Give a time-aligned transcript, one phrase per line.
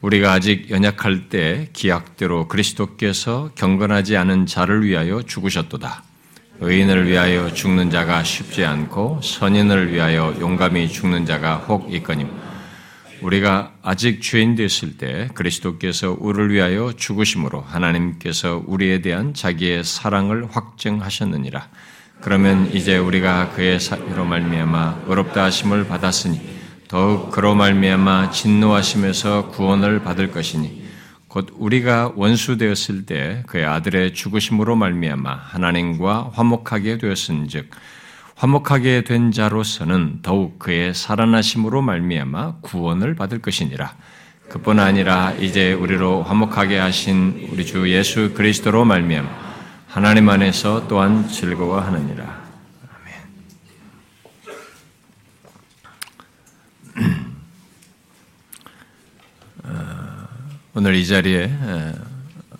[0.00, 6.04] 우리가 아직 연약할 때 기약대로 그리스도께서 경건하지 않은 자를 위하여 죽으셨도다.
[6.60, 12.28] 의인을 위하여 죽는 자가 쉽지 않고 선인을 위하여 용감히 죽는 자가 혹 있거님.
[13.20, 21.68] 우리가 아직 죄인 됐을 때 그리스도께서 우리를 위하여 죽으심으로 하나님께서 우리에 대한 자기의 사랑을 확증하셨느니라.
[22.22, 26.59] 그러면 이제 우리가 그의 사로 말미암아 의롭다 하심을 받았으니
[26.90, 30.82] 더욱 그로 말미암아 진노하심에서 구원을 받을 것이니
[31.28, 37.70] 곧 우리가 원수 되었을 때 그의 아들의 죽으심으로 말미암아 하나님과 화목하게 되었은즉
[38.34, 43.94] 화목하게 된 자로서는 더욱 그의 살아나심으로 말미암아 구원을 받을 것이니라.
[44.48, 49.28] 그뿐 아니라 이제 우리로 화목하게 하신 우리 주 예수 그리스도로 말미암아
[49.86, 52.40] 하나님 안에서 또한 즐거워하느니라.
[52.88, 53.20] 아멘.
[59.64, 60.28] 어,
[60.72, 61.50] 오늘 이 자리에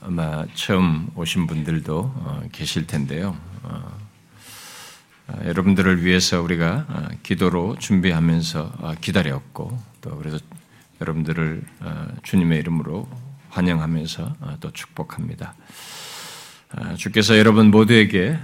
[0.00, 3.36] 아마 처음 오신 분들도 어, 계실 텐데요.
[3.62, 3.98] 어,
[5.28, 10.38] 아, 여러분들을 위해서 우리가 아, 기도로 준비하면서 아, 기다렸고 또 그래서
[11.00, 11.62] 여러분들을
[12.24, 13.08] 주님의 이름으로
[13.48, 15.54] 환영하면서 또 축복합니다.
[16.98, 18.36] 주께서 여러분 모두에게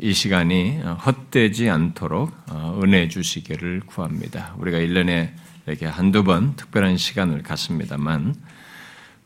[0.00, 2.32] 이 시간이 헛되지 않도록
[2.80, 4.54] 은혜 주시기를 구합니다.
[4.58, 5.32] 우리가 1년에
[5.66, 8.36] 이렇게 한두 번 특별한 시간을 갖습니다만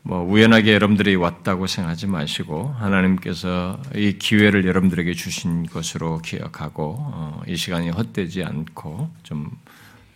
[0.05, 7.57] 뭐 우연하게 여러분들이 왔다고 생각하지 마시고 하나님께서 이 기회를 여러분들에게 주신 것으로 기억하고 어, 이
[7.57, 9.51] 시간이 헛되지 않고 좀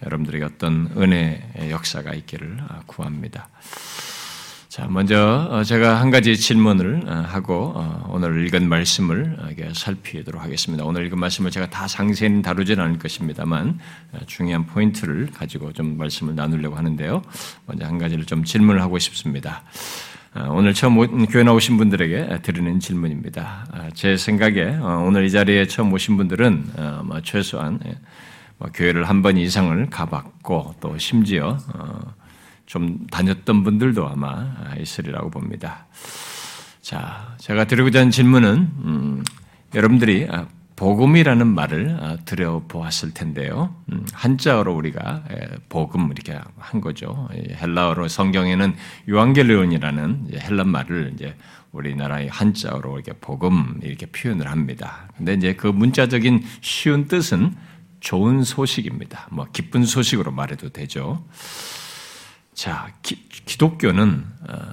[0.04, 3.48] 여러분들에게 어떤 은혜의 역사가 있기를 아, 구합니다.
[4.76, 9.38] 자, 먼저 어, 제가 한 가지 질문을 어, 하고 어, 오늘 읽은 말씀을
[9.72, 10.84] 살피도록 하겠습니다.
[10.84, 13.78] 오늘 읽은 말씀을 제가 다 상세히 다루지는 않을 것입니다만
[14.26, 17.22] 중요한 포인트를 가지고 좀 말씀을 나누려고 하는데요.
[17.64, 19.62] 먼저 한 가지를 좀 질문을 하고 싶습니다.
[20.50, 23.88] 오늘 처음 교회 나오신 분들에게 드리는 질문입니다.
[23.94, 26.66] 제 생각에 오늘 이 자리에 처음 오신 분들은
[27.24, 27.96] 최소한 예,
[28.58, 31.56] 뭐 교회를 한 번 이상을 가봤고 또 심지어
[32.66, 35.86] 좀 다녔던 분들도 아마 있으리라고 봅니다.
[36.82, 39.24] 자, 제가 드리고자 하는 질문은 음,
[39.74, 43.74] 여러분들이 아, 복음이라는 말을 아, 들어보았을 텐데요.
[43.90, 45.24] 음, 한자어로 우리가
[45.68, 47.28] 복음 이렇게 한 거죠.
[47.32, 48.74] 헬라어로 성경에는
[49.08, 51.34] 유앙겔리온이라는 헬라 말을 이제
[51.72, 55.08] 우리나라의 한자어로 이렇게 복음 이렇게 표현을 합니다.
[55.16, 57.54] 근데 이제 그 문자적인 쉬운 뜻은
[58.00, 59.28] 좋은 소식입니다.
[59.32, 61.24] 뭐 기쁜 소식으로 말해도 되죠.
[62.56, 63.28] 자, 기,
[63.58, 64.72] 독교는 어,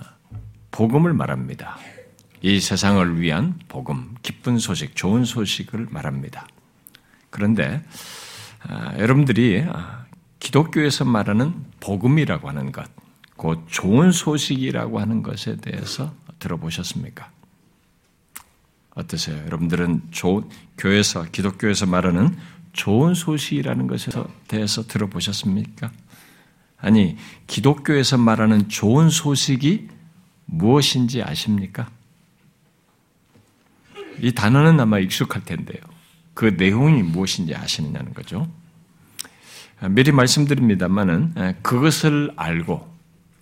[0.72, 1.78] 복음을 말합니다.
[2.42, 6.48] 이 세상을 위한 복음, 기쁜 소식, 좋은 소식을 말합니다.
[7.30, 7.84] 그런데
[8.70, 10.06] 어, 여러분들이 어,
[10.40, 12.90] 기독교에서 말하는 복음이라고 하는 것,
[13.36, 17.30] 곧 좋은 소식이라고 하는 것에 대해서 들어보셨습니까?
[18.96, 19.44] 어떠세요?
[19.46, 22.38] 여러분들은 좋은, 교회에서, 기독교에서 말하는
[22.72, 24.10] 좋은 소식이라는 것에
[24.48, 25.92] 대해서 들어보셨습니까?
[26.84, 27.16] 아니,
[27.48, 29.88] 기독교에서 말하는 좋은 소식이
[30.46, 31.90] 무엇인지 아십니까?
[34.20, 35.82] 이 단어는 아마 익숙할 텐데요.
[36.34, 38.52] 그 내용이 무엇인지 아시느냐는 거죠.
[39.90, 42.94] 미리 말씀드립니다만은 그것을 알고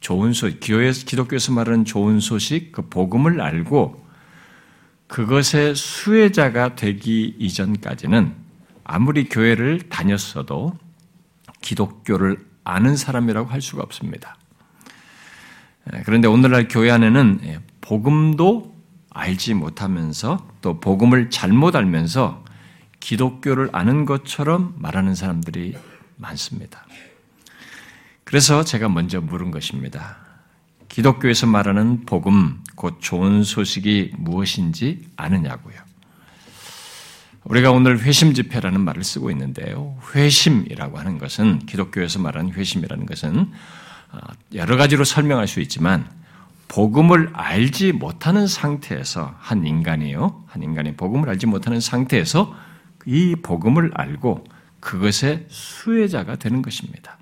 [0.02, 4.06] 좋은 소식, 기독교에서 말하는 좋은 소식, 그 복음을 알고
[5.08, 8.35] 그것의 수혜자가 되기 이전까지는
[8.84, 10.78] 아무리 교회를 다녔어도
[11.62, 14.38] 기독교를 아는 사람이라고 할 수가 없습니다.
[15.94, 18.75] 예, 그런데 오늘날 교회 안에는 예, 복음도
[19.09, 22.45] 알지 못하면서 또 복음을 잘못 알면서
[22.99, 25.75] 기독교를 아는 것처럼 말하는 사람들이
[26.17, 26.85] 많습니다.
[28.23, 30.17] 그래서 제가 먼저 물은 것입니다.
[30.88, 35.91] 기독교에서 말하는 복음, 곧 좋은 소식이 무엇인지 아느냐고요.
[37.44, 39.97] 우리가 오늘 회심 집회라는 말을 쓰고 있는데요.
[40.13, 43.52] 회심이라고 하는 것은 기독교에서 말하는 회심이라는 것은
[44.12, 44.19] 어,
[44.53, 46.07] 여러 가지로 설명할 수 있지만
[46.67, 50.46] 복음을 알지 못하는 상태에서 한 인간이요.
[50.47, 52.55] 한 인간이 복음을 알지 못하는 상태에서
[53.05, 54.46] 이 복음을 알고
[54.79, 57.17] 그것의 수혜자가 되는 것입니다.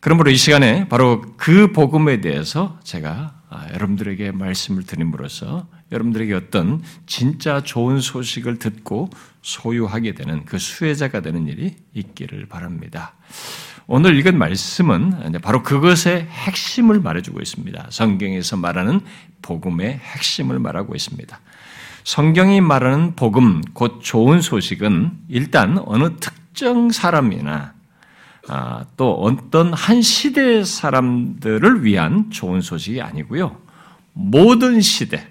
[0.00, 7.62] 그러므로 이 시간에 바로 그 복음에 대해서 제가 아, 여러분들에게 말씀을 드림으로써 여러분들에게 어떤 진짜
[7.62, 9.10] 좋은 소식을 듣고
[9.42, 13.14] 소유하게 되는 그 수혜자가 되는 일이 있기를 바랍니다.
[13.86, 17.86] 오늘 읽은 말씀은 바로 그것의 핵심을 말해주고 있습니다.
[17.90, 19.00] 성경에서 말하는
[19.42, 21.40] 복음의 핵심을 말하고 있습니다.
[22.02, 27.74] 성경이 말하는 복음, 곧 좋은 소식은 일단 어느 특정 사람이나
[28.48, 33.56] 아, 또 어떤 한 시대 사람들을 위한 좋은 소식이 아니고요.
[34.12, 35.26] 모든 시대,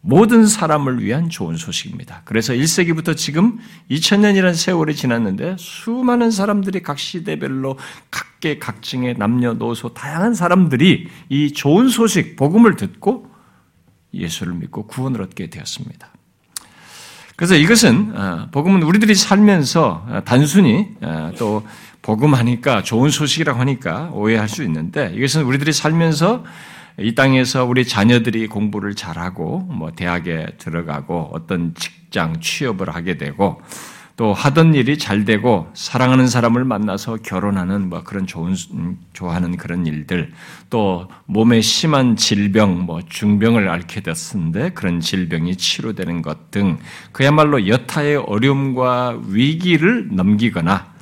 [0.00, 2.22] 모든 사람을 위한 좋은 소식입니다.
[2.24, 3.58] 그래서 1세기부터 지금
[3.90, 7.76] 2000년이라는 세월이 지났는데 수많은 사람들이 각 시대별로
[8.10, 13.28] 각계 각층의 남녀노소 다양한 사람들이 이 좋은 소식 복음을 듣고
[14.14, 16.08] 예수를 믿고 구원을 얻게 되었습니다.
[17.36, 21.64] 그래서 이것은 어, 복음은 우리들이 살면서 어, 단순히 어, 또
[22.02, 26.44] 복음하니까 좋은 소식이라고 하니까 오해할 수 있는데 이것은 우리들이 살면서
[26.98, 33.62] 이 땅에서 우리 자녀들이 공부를 잘하고 뭐 대학에 들어가고 어떤 직장 취업을 하게 되고
[34.16, 39.86] 또 하던 일이 잘 되고 사랑하는 사람을 만나서 결혼하는 뭐 그런 좋은 음, 좋아하는 그런
[39.86, 40.32] 일들
[40.70, 46.78] 또 몸에 심한 질병 뭐 중병을 앓게 됐는데 그런 질병이 치료되는 것 등
[47.12, 50.92] 그야말로 여타의 어려움과 위기를 넘기거나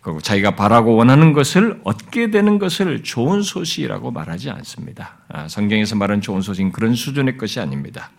[0.00, 5.18] 그리고 자기가 바라고 원하는 것을 얻게 되는 것을 좋은 소식이라고 말하지 않습니다.
[5.28, 8.10] 아, 성경에서 말하는 좋은 소식은 그런 수준의 것이 아닙니다.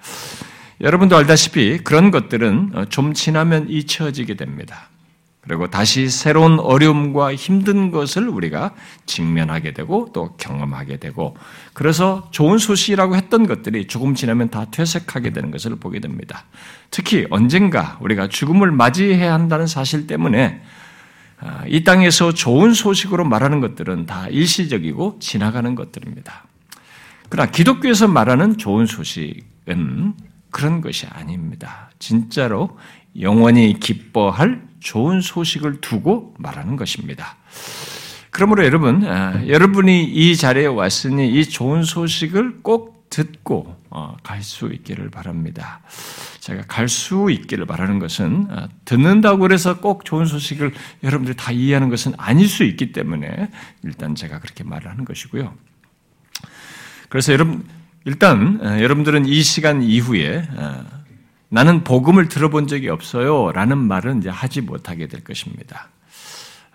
[0.82, 4.90] 여러분도 알다시피 그런 것들은 어, 좀 지나면 잊혀지게 됩니다.
[5.42, 11.36] 그리고 다시 새로운 어려움과 힘든 것을 우리가 직면하게 되고 또 경험하게 되고
[11.74, 16.44] 그래서 좋은 소식이라고 했던 것들이 조금 지나면 다 퇴색하게 되는 것을 보게 됩니다.
[16.92, 20.79] 특히 언젠가 우리가 죽음을 맞이해야 한다는 사실 때문에 아,
[21.68, 26.46] 이 땅에서 좋은 소식으로 말하는 것들은 다 일시적이고 지나가는 것들입니다.
[27.30, 30.14] 그러나 기독교에서 말하는 좋은 소식은
[30.52, 31.92] 그런 것이 아닙니다.
[32.00, 32.78] 진짜로
[33.20, 37.38] 영원히 기뻐할 좋은 소식을 두고 말하는 것입니다.
[38.32, 45.10] 그러므로 여러분, 아, 여러분이 이 자리에 왔으니 이 좋은 소식을 꼭 듣고 어, 갈수 있기를
[45.10, 45.82] 바랍니다.
[46.40, 50.74] 제가 갈 수 있기를 바라는 것은 아, 듣는다고 해서 꼭 좋은 소식을
[51.04, 53.50] 여러분들이 다 이해하는 것은 아닐 수 있기 때문에
[53.84, 55.54] 일단 제가 그렇게 말을 하는 것이고요.
[57.10, 57.66] 그래서 여러분
[58.06, 60.86] 일단 어, 여러분들은 이 시간 이후에 어,
[61.50, 65.90] 나는 복음을 들어본 적이 없어요라는 말은 이제 하지 못하게 될 것입니다.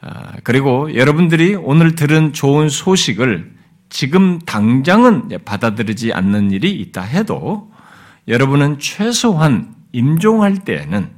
[0.00, 3.54] 아, 그리고 여러분들이 오늘 들은 좋은 소식을
[3.94, 7.70] 지금 당장은 받아들이지 않는 일이 있다 해도
[8.26, 11.11] 여러분은 최소한 임종할 때에는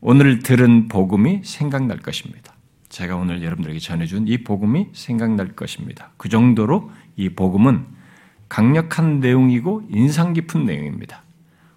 [0.00, 2.52] 오늘 들은 복음이 생각날 것입니다.
[2.90, 6.12] 제가 오늘 여러분들에게 전해준 이 복음이 생각날 것입니다.
[6.16, 7.84] 그 정도로 이 복음은
[8.48, 11.24] 강력한 내용이고 인상 깊은 내용입니다.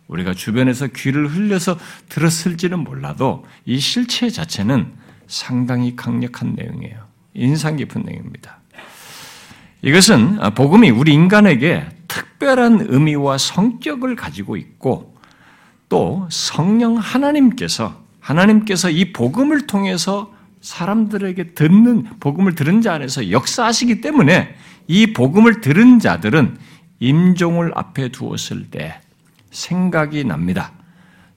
[0.10, 1.80] 우리가 주변에서 귀를 흘려서
[2.10, 4.94] 들었을지는 몰라도 이 실체 자체는
[5.26, 7.00] 상당히 강력한 내용이에요.
[7.34, 8.60] 인상 깊은 내용입니다.
[9.84, 15.14] 이것은 복음이 우리 인간에게 특별한 의미와 성격을 가지고 있고
[15.90, 24.56] 또 성령 하나님께서 하나님께서 이 복음을 통해서 사람들에게 듣는 복음을 들은 자 안에서 역사하시기 때문에
[24.88, 26.58] 이 복음을 들은 자들은
[27.00, 29.02] 임종을 앞에 두었을 때
[29.52, 30.72] 생각이 납니다.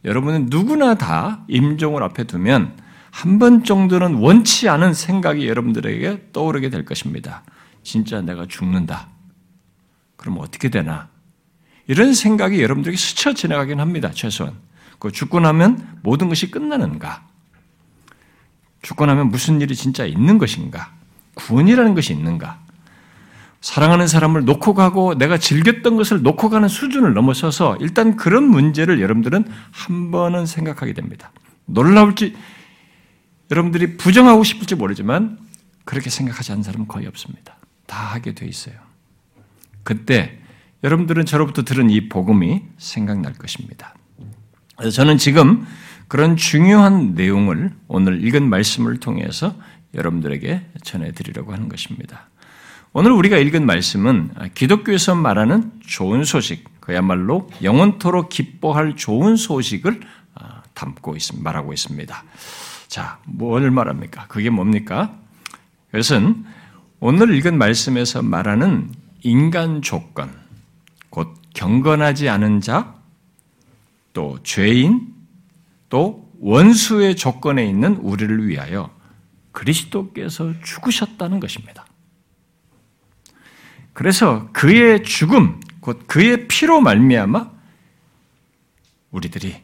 [0.05, 2.77] 여러분은 누구나 다 임종을 앞에 두면
[3.11, 7.43] 한 번 정도는 원치 않은 생각이 여러분들에게 떠오르게 될 것입니다.
[7.87, 9.09] 진짜 내가 죽는다.
[10.17, 11.09] 그럼 어떻게 되나?
[11.87, 14.55] 이런 생각이 여러분들에게 스쳐 지나가긴 합니다, 최소한.
[14.99, 17.25] 그 죽고 나면 모든 것이 끝나는가?
[18.83, 20.93] 죽고 나면 무슨 일이 진짜 있는 것인가?
[21.35, 22.59] 구원이라는 것이 있는가?
[23.61, 29.45] 사랑하는 사람을 놓고 가고 내가 즐겼던 것을 놓고 가는 수준을 넘어서서 일단 그런 문제를 여러분들은
[29.71, 31.31] 한 번은 생각하게 됩니다.
[31.67, 32.37] 놀라울지
[33.51, 35.39] 여러분들이 부정하고 싶을지 모르지만
[35.85, 37.56] 그렇게 생각하지 않는 사람은 거의 없습니다.
[37.87, 38.75] 다 하게 돼 있어요.
[39.83, 40.39] 그때
[40.83, 43.95] 여러분들은 저로부터 들은 이 복음이 생각날 것입니다.
[44.77, 45.67] 그래서 저는 지금
[46.09, 49.57] 그런 중요한 내용을 오늘 읽은 말씀을 통해서
[49.95, 52.29] 여러분들에게 전해드리려고 하는 것입니다.
[52.93, 60.01] 오늘 우리가 읽은 말씀은 기독교에서 말하는 좋은 소식, 그야말로 영원토록 기뻐할 좋은 소식을
[60.35, 61.43] 아, 담고 있습니다.
[61.43, 62.25] 말하고 있습니다.
[62.89, 64.27] 자, 뭘 말합니까?
[64.29, 65.15] 그게 뭡니까?
[65.91, 66.45] 그것은
[66.99, 68.91] 오늘 읽은 말씀에서 말하는
[69.23, 70.33] 인간 조건,
[71.11, 72.95] 곧 경건하지 않은 자,
[74.13, 75.15] 또 죄인,
[75.91, 78.95] 또 원수의 조건에 있는 우리를 위하여
[79.53, 81.87] 그리스도께서 죽으셨다는 것입니다.
[83.93, 87.51] 그래서 그의 죽음, 곧 그의 피로 말미암아
[89.11, 89.63] 우리들이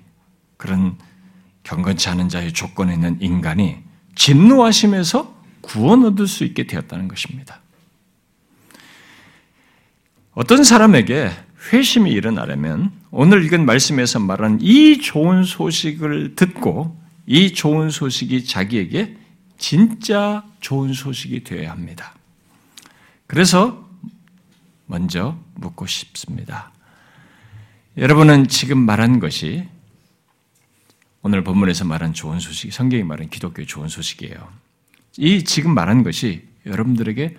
[0.56, 0.96] 그런
[1.62, 3.78] 경건치 않은 자의 조건에 있는 인간이
[4.14, 7.60] 진노하심에서 구원 얻을 수 있게 되었다는 것입니다.
[10.34, 11.30] 어떤 사람에게
[11.72, 19.16] 회심이 일어나려면 오늘 읽은 말씀에서 말한 이 좋은 소식을 듣고 이 좋은 소식이 자기에게
[19.58, 22.14] 진짜 좋은 소식이 되어야 합니다.
[23.26, 23.88] 그래서
[24.86, 26.72] 먼저 묻고 싶습니다.
[27.96, 29.68] 여러분은 지금 말한 것이
[31.22, 34.61] 오늘 본문에서 말한 좋은 소식, 성경이 말한 기독교의 좋은 소식이에요.
[35.18, 37.36] 이 지금 말한 것이 여러분들에게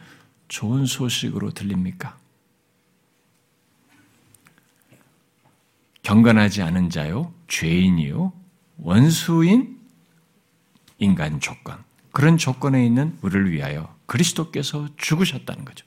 [0.48, 2.18] 좋은 소식으로 들립니까?
[6.04, 8.34] 경건하지 않은 자요, 죄인이요,
[8.78, 9.80] 원수인
[11.00, 11.78] 인간 조건.
[12.12, 15.86] 그런 조건에 있는 우리를 위하여 그리스도께서 죽으셨다는 거죠.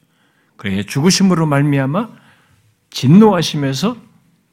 [0.57, 2.09] 그래 죽으심으로 말미암아
[2.91, 3.97] 진노하심에서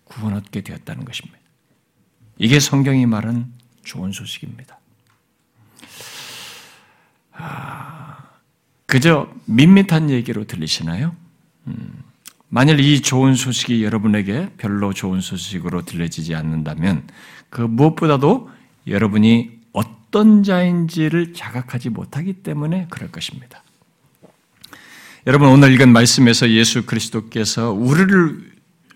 [0.04, 1.40] 구원 얻게 되었다는 것입니다.
[2.38, 3.52] 이게 성경이 말한
[3.84, 4.80] 좋은 소식입니다.
[8.94, 11.16] 그저 밋밋한 얘기로 들리시나요?
[11.66, 12.04] 음,
[12.48, 17.08] 만일 이 좋은 소식이 여러분에게 별로 좋은 소식으로 들려지지 않는다면
[17.50, 18.52] 그 무엇보다도
[18.86, 23.64] 여러분이 어떤 자인지를 자각하지 못하기 때문에 그럴 것입니다.
[25.26, 28.52] 여러분 오늘 읽은 말씀에서 예수 그리스도께서 우리를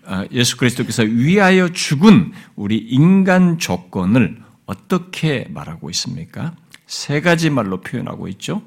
[0.06, 6.54] 아, 예수 그리스도께서 위하여 죽은 우리 인간 조건을 어떻게 말하고 있습니까?
[6.86, 8.62] 세 가지 말로 표현하고 있죠.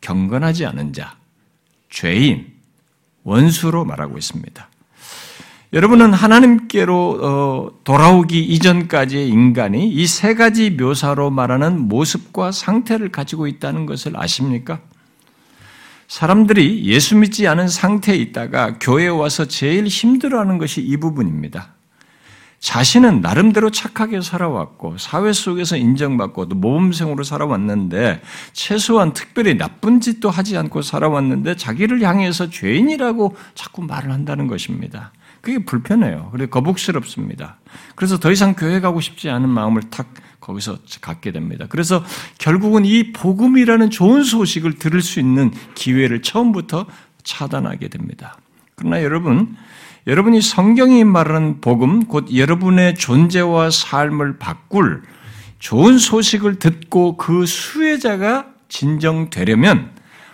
[0.00, 1.16] 경건하지 않은 자,
[1.90, 2.46] 죄인,
[3.24, 4.68] 원수로 말하고 있습니다.
[5.74, 13.84] 여러분은 하나님께로 어, 돌아오기 이전까지의 인간이 이 세 가지 묘사로 말하는 모습과 상태를 가지고 있다는
[13.84, 14.80] 것을 아십니까?
[16.06, 21.74] 사람들이 예수 믿지 않은 상태에 있다가 교회에 와서 제일 힘들어하는 것이 이 부분입니다.
[22.60, 28.20] 자신은 나름대로 착하게 살아왔고 사회 속에서 인정받고 또 모범생으로 살아왔는데
[28.52, 35.12] 최소한 특별히 나쁜 짓도 하지 않고 살아왔는데 자기를 향해서 죄인이라고 자꾸 말을 한다는 것입니다.
[35.40, 36.30] 그게 불편해요.
[36.32, 37.58] 그리고 거북스럽습니다.
[37.94, 41.66] 그래서 더 이상 교회 가고 싶지 않은 마음을 탁 거기서 갖게 됩니다.
[41.68, 42.04] 그래서
[42.38, 46.86] 결국은 이 복음이라는 좋은 소식을 들을 수 있는 기회를 처음부터
[47.22, 48.36] 차단하게 됩니다.
[48.74, 49.56] 그러나 여러분,
[50.06, 55.02] 여러분이 성경이 말하는 복음, 곧 여러분의 존재와 삶을 바꿀
[55.58, 59.92] 좋은 소식을 듣고 그 수혜자가 진정되려면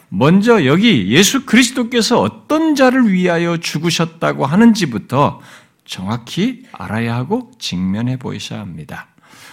[0.08, 5.40] 먼저 여기 예수 그리스도께서 어떤 자를 위하여 죽으셨다고 하는지부터
[5.84, 9.08] 정확히 알아야 하고 직면해 보이셔야 합니다.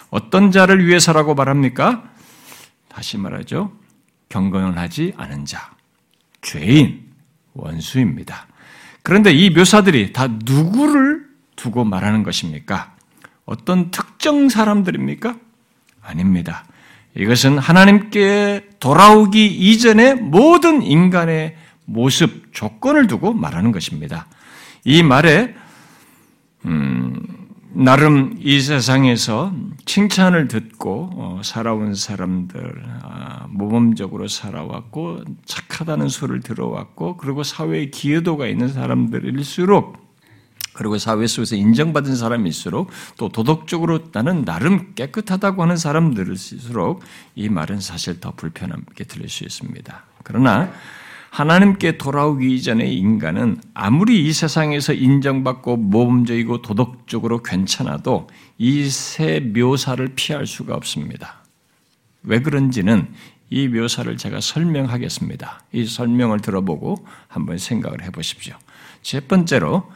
[0.09, 2.03] 어떤 자를 위해서라고 말합니까?
[2.89, 3.71] 다시 말하죠.
[4.29, 5.71] 경건을 하지 않은 자,
[6.41, 7.11] 죄인,
[7.53, 8.47] 원수입니다.
[9.03, 12.95] 그런데 이 묘사들이 다 누구를 두고 말하는 것입니까?
[13.45, 15.35] 어떤 특정 사람들입니까?
[16.01, 16.65] 아닙니다.
[17.15, 24.27] 이것은 하나님께 돌아오기 이전의 모든 인간의 모습, 조건을 두고 말하는 것입니다.
[24.85, 25.53] 이 말에,
[26.65, 27.40] 음,
[27.73, 29.53] 나름 이 세상에서
[29.85, 38.67] 칭찬을 듣고 어, 살아온 사람들, 아, 모범적으로 살아왔고, 착하다는 소리를 들어왔고, 그리고 사회에 기여도가 있는
[38.67, 40.01] 사람들일수록
[40.73, 47.01] 그리고 사회 속에서 인정받은 사람일수록 또 도덕적으로 나는 나름 깨끗하다고 하는 사람들일수록
[47.35, 50.03] 이 말은 사실 더 불편하게 들릴 수 있습니다.
[50.23, 50.71] 그러나
[51.31, 60.45] 하나님께 돌아오기 이전의 인간은 아무리 이 세상에서 인정받고 모범적이고 도덕적으로 괜찮아도 이 세 묘사를 피할
[60.45, 61.45] 수가 없습니다.
[62.23, 63.07] 왜 그런지는
[63.49, 65.63] 이 묘사를 제가 설명하겠습니다.
[65.71, 68.53] 이 설명을 들어보고 한번 생각을 해 보십시오.
[69.01, 69.89] 첫 번째로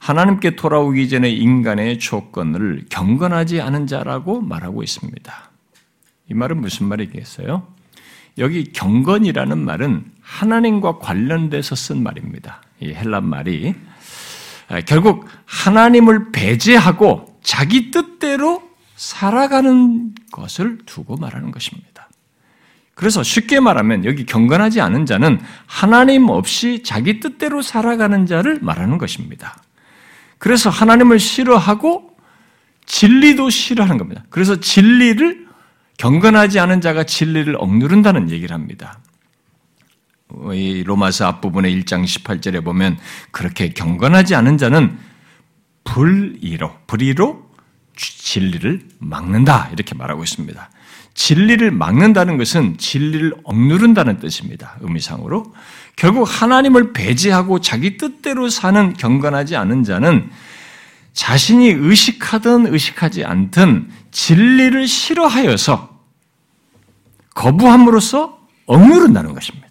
[0.00, 5.32] 하나님께 돌아오기 전에 인간의 조건을 경건하지 않은 자라고 말하고 있습니다.
[6.28, 7.68] 이 말은 무슨 말이겠어요?
[8.38, 12.62] 여기 경건이라는 말은 하나님과 관련돼서 쓴 말입니다.
[12.80, 13.74] 이 헬란 말이
[14.68, 18.62] 아, 결국 하나님을 배제하고 자기 뜻대로
[18.96, 22.08] 살아가는 것을 두고 말하는 것입니다.
[22.94, 29.60] 그래서 쉽게 말하면 여기 경건하지 않은 자는 하나님 없이 자기 뜻대로 살아가는 자를 말하는 것입니다.
[30.38, 32.16] 그래서 하나님을 싫어하고
[32.86, 34.24] 진리도 싫어하는 겁니다.
[34.30, 35.48] 그래서 진리를
[35.98, 38.98] 경건하지 않은 자가 진리를 억누른다는 얘기를 합니다.
[40.52, 42.98] 이 로마서 앞부분의 1장 18절에 보면
[43.30, 44.98] 그렇게 경건하지 않은 자는
[45.84, 47.50] 불의로, 불의로
[47.96, 49.68] 진리를 막는다.
[49.72, 50.70] 이렇게 말하고 있습니다.
[51.14, 54.78] 진리를 막는다는 것은 진리를 억누른다는 뜻입니다.
[54.80, 55.52] 의미상으로.
[55.96, 60.30] 결국 하나님을 배제하고 자기 뜻대로 사는 경건하지 않은 자는
[61.12, 66.00] 자신이 의식하든 의식하지 않든 진리를 싫어하여서
[67.34, 69.68] 거부함으로써 억누른다는 것입니다.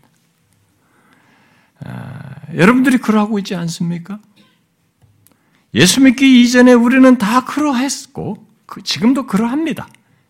[1.86, 4.20] 아, 여러분들이 그러하고 있지 않습니까?
[5.74, 9.88] 예수 믿기 이전에 우리는 다 그러했고 그 지금도 그러합니다.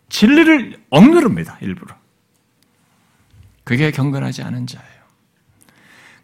[0.08, 1.58] 진리를 억누릅니다.
[1.62, 1.96] 일부러.
[3.64, 5.02] 그게 경건하지 않은 자예요.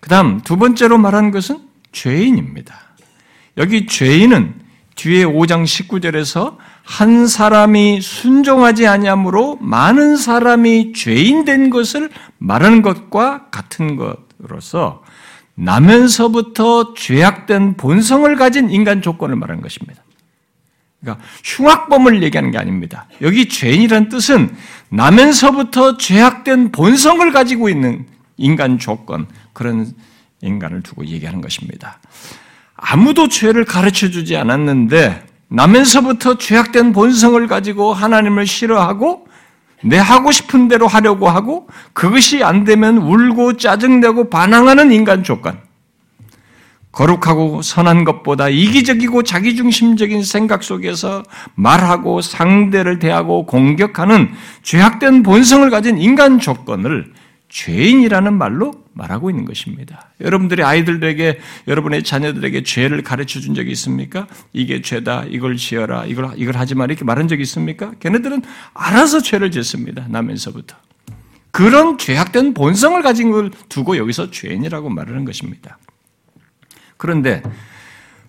[0.00, 2.78] 그 다음 두 번째로 말한 것은 죄인입니다.
[3.56, 4.60] 여기 죄인은
[4.94, 6.56] 뒤에 5장 19절에서
[6.88, 15.04] 한 사람이 순종하지 아니함으로 많은 사람이 죄인 된 것을 말하는 것과 같은 것으로서
[15.54, 20.02] 나면서부터 죄악된 본성을 가진 인간 조건을 말하는 것입니다.
[21.00, 23.06] 그러니까 흉악범을 얘기하는 게 아닙니다.
[23.20, 24.56] 여기 죄인이란 뜻은
[24.88, 28.06] 나면서부터 죄악된 본성을 가지고 있는
[28.38, 29.92] 인간 조건, 그런
[30.40, 31.98] 인간을 두고 얘기하는 것입니다.
[32.74, 39.26] 아무도 죄를 가르쳐 주지 않았는데, 나면서부터 죄악된 본성을 가지고 하나님을 싫어하고,
[39.84, 45.58] 내 하고 싶은 대로 하려고 하고, 그것이 안 되면 울고 짜증내고 반항하는 인간 조건.
[46.90, 51.22] 거룩하고 선한 것보다 이기적이고 자기중심적인 생각 속에서
[51.54, 54.30] 말하고 상대를 대하고 공격하는
[54.62, 57.12] 죄악된 본성을 가진 인간 조건을
[57.50, 60.10] 죄인이라는 말로 말하고 있는 것입니다.
[60.20, 61.38] 여러분들의 아이들에게,
[61.68, 64.26] 여러분의 자녀들에게 죄를 가르쳐 준 적이 있습니까?
[64.52, 67.92] 이게 죄다, 이걸 지어라, 이걸, 이걸 하지 마, 이렇게 말한 적이 있습니까?
[68.00, 68.42] 걔네들은
[68.74, 70.06] 알아서 죄를 짓습니다.
[70.08, 70.76] 나면서부터.
[71.50, 75.78] 그런 죄악된 본성을 가진 걸 두고 여기서 죄인이라고 말하는 것입니다.
[76.96, 77.42] 그런데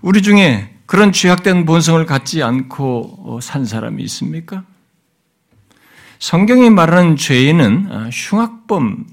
[0.02, 4.64] 우리 중에 그런 죄악된 본성을 갖지 않고 어, 산 사람이 있습니까?
[6.20, 9.06] 성경이 말하는 죄인은 아, 흉악범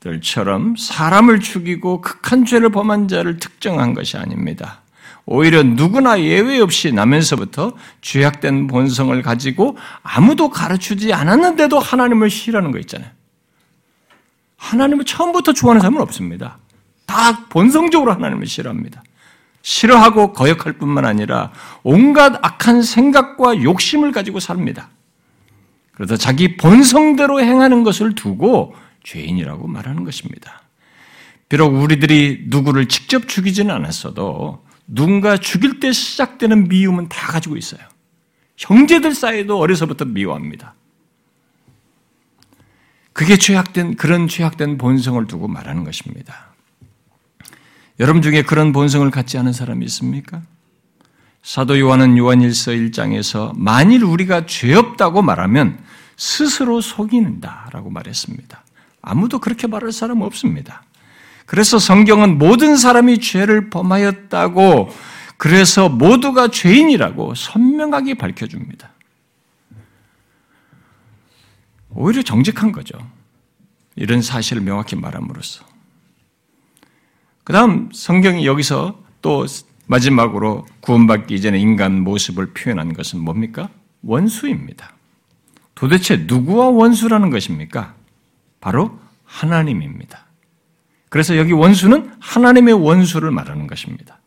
[0.00, 4.80] 들처럼 사람을 죽이고 극한 죄를 범한 자를 특정한 것이 아닙니다.
[5.26, 13.10] 오히려 누구나 예외 없이 나면서부터 죄악된 본성을 가지고 아무도 가르치지 않았는데도 하나님을 싫어하는 거 있잖아요.
[14.56, 16.58] 하나님을 처음부터 좋아하는 사람은 없습니다.
[17.06, 19.02] 다 본성적으로 하나님을 싫어합니다.
[19.62, 21.52] 싫어하고 거역할 뿐만 아니라
[21.82, 24.88] 온갖 악한 생각과 욕심을 가지고 삽니다.
[25.92, 30.62] 그래서 자기 본성대로 행하는 것을 두고 죄인이라고 말하는 것입니다.
[31.48, 37.80] 비록 우리들이 누구를 직접 죽이지는 않았어도 누군가 죽일 때 시작되는 미움은 다 가지고 있어요.
[38.56, 40.74] 형제들 사이도 어려서부터 미워합니다.
[43.12, 46.50] 그게 죄악된, 그런 죄악된 본성을 두고 말하는 것입니다.
[47.98, 50.42] 여러분 중에 그런 본성을 갖지 않은 사람이 있습니까?
[51.42, 55.82] 사도 요한은 요한일서 1장에서 만일 우리가 죄 없다고 말하면
[56.16, 58.64] 스스로 속이는다라고 말했습니다.
[59.02, 60.82] 아무도 그렇게 말할 사람 없습니다.
[61.46, 64.90] 그래서 성경은 모든 사람이 죄를 범하였다고
[65.36, 68.90] 그래서 모두가 죄인이라고 선명하게 밝혀줍니다.
[71.90, 72.98] 오히려 정직한 거죠.
[73.96, 75.64] 이런 사실을 명확히 말함으로써.
[77.42, 79.46] 그 다음 성경이 여기서 또
[79.86, 83.70] 마지막으로 구원받기 이전에 인간 모습을 표현한 것은 뭡니까?
[84.02, 84.94] 원수입니다.
[85.74, 87.94] 도대체 누구와 원수라는 것입니까?
[88.60, 90.26] 바로 하나님입니다.
[91.08, 94.18] 그래서 여기 원수는 하나님의 원수를 말하는 것입니다.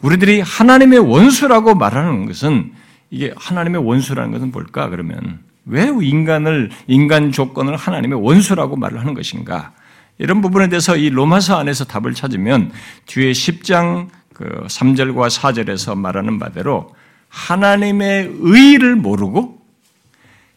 [0.00, 2.72] 우리들이 하나님의 원수라고 말하는 것은
[3.10, 4.88] 이게 하나님의 원수라는 것은 뭘까?
[4.88, 9.72] 그러면 왜 인간을 인간 조건을 하나님의 원수라고 말을 하는 것인가?
[10.18, 12.72] 이런 부분에 대해서 이 로마서 안에서 답을 찾으면
[13.06, 16.94] 뒤에 10장 그 3절과 4절에서 말하는 바대로
[17.28, 19.60] 하나님의 의를 모르고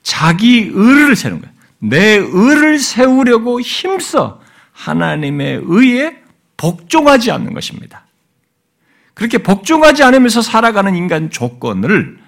[0.04, 1.59] 자기 의를 세우는 거예요.
[1.80, 4.42] 내 의를 세우려고 힘써
[4.74, 6.22] 하나님의 의에
[6.58, 8.06] 복종하지 않는 것입니다.
[9.14, 12.20] 그렇게 복종하지 않으면서 살아가는 인간 조건을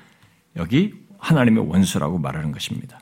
[0.57, 2.99] 여기 하나님의 원수라고 말하는 것입니다.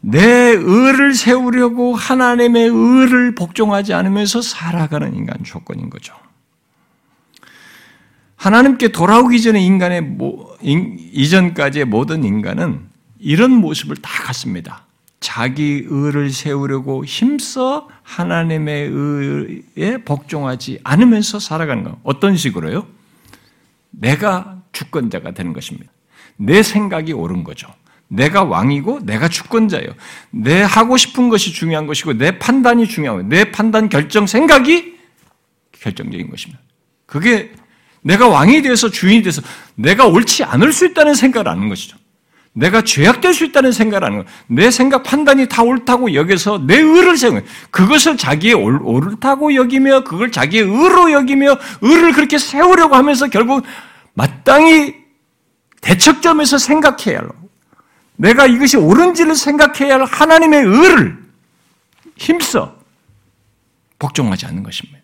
[0.00, 6.14] 내 의를 세우려고 하나님의 의를 복종하지 않으면서 살아가는 인간 조건인 거죠.
[8.36, 12.87] 하나님께 돌아오기 전에 인간의 모, 인, 이전까지의 모든 인간은
[13.18, 14.86] 이런 모습을 다 갖습니다.
[15.20, 21.98] 자기 의를 세우려고 힘써 하나님의 의에 복종하지 않으면서 살아가는 것.
[22.04, 22.86] 어떤 식으로요?
[23.90, 25.90] 내가 주권자가 되는 것입니다.
[26.36, 27.68] 내 생각이 옳은 거죠.
[28.06, 29.88] 내가 왕이고 내가 주권자예요.
[30.30, 33.28] 내 하고 싶은 것이 중요한 것이고 내 판단이 거예요.
[33.28, 34.96] 내 판단 결정 생각이
[35.72, 36.60] 결정적인 것입니다.
[37.06, 37.52] 그게
[38.00, 39.42] 내가 왕이 되어서 주인이 돼서
[39.74, 41.96] 내가 옳지 않을 수 있다는 생각을 하는 것이죠.
[42.52, 44.30] 내가 죄악될 수 있다는 생각을 하는 거예요.
[44.48, 50.64] 내 생각 판단이 다 옳다고 여기서 내 의를 세우는 그것을 자기의 옳다고 여기며 그걸 자기의
[50.64, 53.64] 의로 여기며 의를 그렇게 세우려고 하면서 결국
[54.14, 54.96] 마땅히
[55.80, 57.48] 대척점에서 생각해야 하고
[58.16, 61.18] 내가 이것이 옳은지를 생각해야 할 하나님의 의를
[62.16, 62.76] 힘써
[64.00, 64.98] 복종하지 않는 것입니다.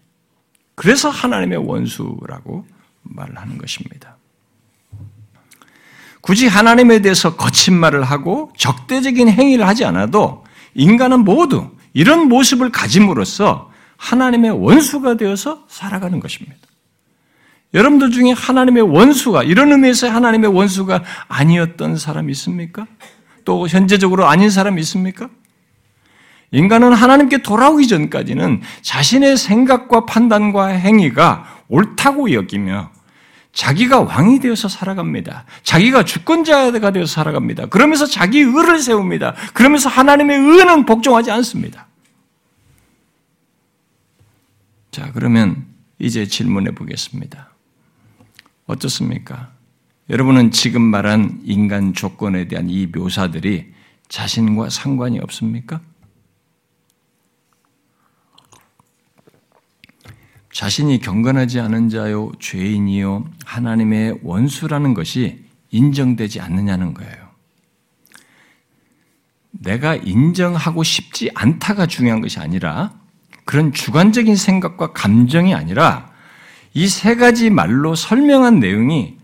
[0.75, 2.67] 그래서 하나님의 원수라고
[3.03, 4.17] 말을 하는 것입니다.
[6.25, 13.71] 굳이 하나님에 대해서 거친 말을 하고 적대적인 행위를 하지 않아도 인간은 모두 이런 모습을 가짐으로써
[13.99, 16.57] 하나님의 원수가 되어서 살아가는 것입니다.
[17.75, 22.87] 여러분들 중에 하나님의 원수가 이런 의미에서 하나님의 원수가 아니었던 사람 있습니까?
[23.45, 25.29] 또 현재적으로 아닌 사람 있습니까?
[26.53, 32.93] 인간은 하나님께 돌아오기 전까지는 자신의 생각과 판단과 행위가 옳다고 여기며
[33.55, 35.45] 자기가 왕이 되어서 살아갑니다.
[35.63, 37.67] 자기가 주권자가 되어서 살아갑니다.
[37.67, 39.35] 그러면서 자기 의를 세웁니다.
[39.55, 41.87] 그러면서 하나님의 의는 복종하지 않습니다.
[44.91, 45.67] 자, 그러면
[45.99, 47.51] 이제 질문해 보겠습니다.
[48.67, 49.53] 어떻습니까?
[50.11, 53.73] 여러분은 지금 말한 인간 조건에 대한 이 묘사들이
[54.09, 55.81] 자신과 상관이 없습니까?
[60.55, 67.13] 자신이 경건하지 않은 자요, 죄인이요, 하나님의 원수라는 것이 인정되지 않느냐는 거예요.
[69.51, 72.93] 내가 인정하고 싶지 않다가 중요한 것이 아니라
[73.45, 76.13] 그런 주관적인 생각과 감정이 아니라
[76.73, 79.17] 이 세 가지 말로 설명한 내용이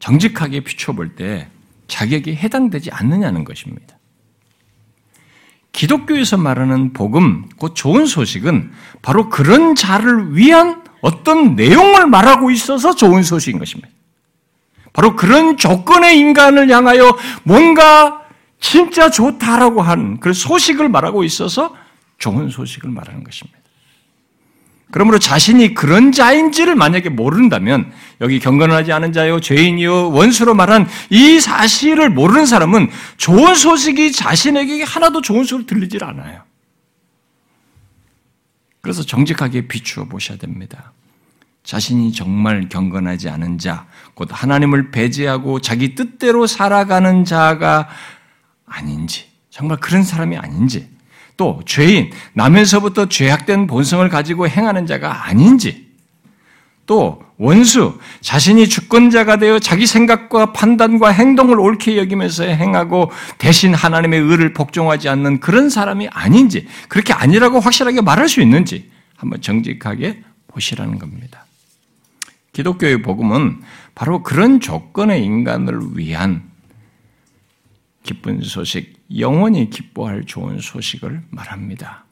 [0.00, 1.48] 정직하게 비춰볼 때
[1.86, 3.99] 자격이 해당되지 않느냐는 것입니다.
[5.72, 13.22] 기독교에서 말하는 복음, 곧 좋은 소식은 바로 그런 자를 위한 어떤 내용을 말하고 있어서 좋은
[13.22, 13.88] 소식인 것입니다.
[14.92, 18.22] 바로 그런 조건의 인간을 향하여 뭔가
[18.58, 21.74] 진짜 좋다라고 하는 그 소식을 말하고 있어서
[22.18, 23.59] 좋은 소식을 말하는 것입니다.
[24.90, 32.10] 그러므로 자신이 그런 자인지를 만약에 모른다면 여기 경건하지 않은 자요 죄인이요 원수로 말한 이 사실을
[32.10, 36.42] 모르는 사람은 좋은 소식이 자신에게 하나도 좋은 소리 들리질 않아요.
[38.80, 40.92] 그래서 정직하게 비추어 보셔야 됩니다.
[41.62, 47.88] 자신이 정말 경건하지 않은 자, 곧 하나님을 배제하고 자기 뜻대로 살아가는 자가
[48.64, 50.88] 아닌지, 정말 그런 사람이 아닌지,
[51.40, 55.88] 또 죄인, 나면서부터 죄악된 본성을 가지고 행하는 자가 아닌지,
[56.84, 64.52] 또 원수, 자신이 주권자가 되어 자기 생각과 판단과 행동을 옳게 여기면서 행하고 대신 하나님의 의를
[64.52, 71.46] 복종하지 않는 그런 사람이 아닌지, 그렇게 아니라고 확실하게 말할 수 있는지 한번 정직하게 보시라는 겁니다.
[72.52, 73.62] 기독교의 복음은
[73.94, 76.50] 바로 그런 조건의 인간을 위한
[78.02, 82.04] 기쁜 소식, 영원히 기뻐할 좋은 소식을 말합니다.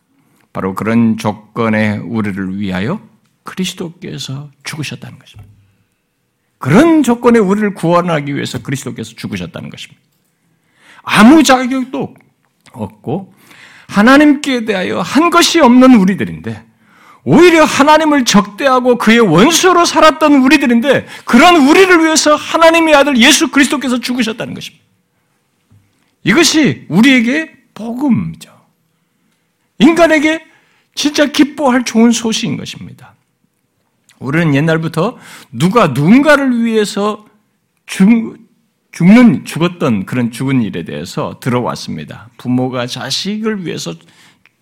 [0.52, 3.00] 바로 그런 조건의 우리를 위하여
[3.44, 5.50] 그리스도께서 죽으셨다는 것입니다.
[6.58, 10.02] 그런 조건에 우리를 구원하기 위해서 그리스도께서 죽으셨다는 것입니다.
[11.02, 12.14] 아무 자격도
[12.72, 13.32] 없고
[13.86, 16.66] 하나님께 대하여 한 것이 없는 우리들인데
[17.24, 24.54] 오히려 하나님을 적대하고 그의 원수로 살았던 우리들인데 그런 우리를 위해서 하나님의 아들 예수 그리스도께서 죽으셨다는
[24.54, 24.84] 것입니다.
[26.28, 28.52] 이것이 우리에게 복음이죠.
[29.78, 30.44] 인간에게
[30.94, 33.14] 진짜 기뻐할 좋은 소식인 것입니다.
[34.18, 35.16] 우리는 옛날부터
[35.52, 37.24] 누가 누군가를 위해서
[37.86, 38.36] 죽,
[38.92, 42.28] 죽는, 죽었던 그런 죽은 일에 대해서 들어왔습니다.
[42.36, 43.94] 부모가 자식을 위해서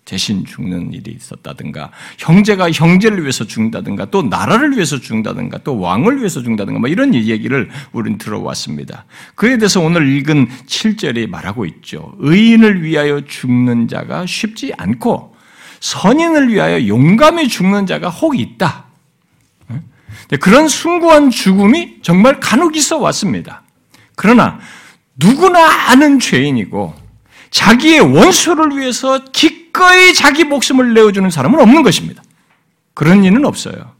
[0.07, 6.41] 대신 죽는 일이 있었다든가, 형제가 형제를 위해서 죽는다든가, 또 나라를 위해서 죽는다든가, 또 왕을 위해서
[6.41, 9.03] 죽는다든가, 뭐 이런 얘기를 우리는 들어왔습니다.
[9.35, 12.15] 그에 대해서 오늘 읽은 7절이 말하고 있죠.
[12.19, 15.35] 의인을 위하여 죽는 자가 쉽지 않고,
[15.81, 18.85] 선인을 위하여 용감히 죽는 자가 혹 있다.
[20.39, 23.63] 그런 숭고한 죽음이 정말 간혹 있어 왔습니다.
[24.15, 24.59] 그러나
[25.15, 26.95] 누구나 아는 죄인이고
[27.49, 32.23] 자기의 원수를 위해서 기 꺼이 자기 목숨을 내어주는 사람은 없는 것입니다.
[32.95, 33.95] 그런 일은 없어요.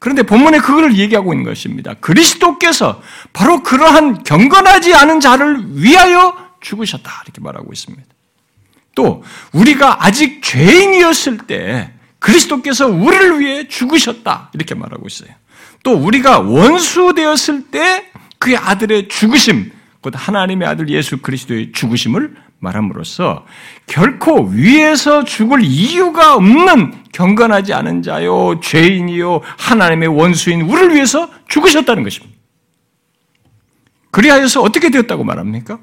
[0.00, 1.94] 그런데 본문에 그걸 얘기하고 있는 것입니다.
[1.94, 3.00] 그리스도께서
[3.32, 7.22] 바로 그러한 경건하지 않은 자를 위하여 죽으셨다.
[7.24, 8.04] 이렇게 말하고 있습니다.
[8.96, 14.50] 또, 우리가 아직 죄인이었을 때 그리스도께서 우리를 위해 죽으셨다.
[14.54, 15.30] 이렇게 말하고 있어요.
[15.84, 23.44] 또, 우리가 원수 되었을 때 그의 아들의 죽으심, 곧 하나님의 아들 예수 그리스도의 죽으심을 말함으로써
[23.86, 32.34] 결코 위에서 죽을 이유가 없는 경건하지 않은 자요, 죄인이요, 하나님의 원수인 우리를 위해서 죽으셨다는 것입니다.
[34.12, 35.78] 그리하여서 어떻게 되었다고 말합니까?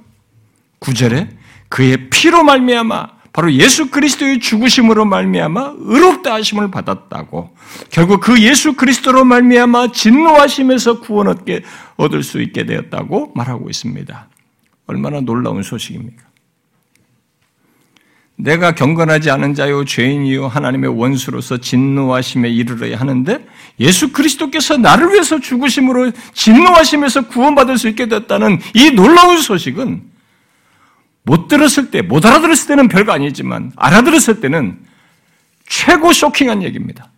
[0.80, 1.30] 구절에
[1.68, 7.56] 그의 피로 말미암아 바로 예수 그리스도의 죽으심으로 말미암아 의롭다 하심을 받았다고
[7.90, 11.64] 결국 그 예수 그리스도로 말미암아 진노하심에서 구원 얻게
[11.98, 14.30] 얻을 수 있게 되었다고 말하고 있습니다.
[14.88, 16.29] 얼마나 놀라운 소식입니까?
[18.40, 23.46] 내가 경건하지 않은 자요 죄인이요 하나님의 원수로서 진노하심에 이르러야 하는데
[23.82, 30.04] 예수 그리스도께서 나를 위해서 죽으심으로 진노하심에서 구원받을 수 있게 됐다는 이 놀라운 소식은
[31.24, 34.80] 못 들었을 때, 못 알아들었을 때는 별거 아니지만 알아들었을 때는
[35.68, 37.12] 최고 쇼킹한 얘기입니다.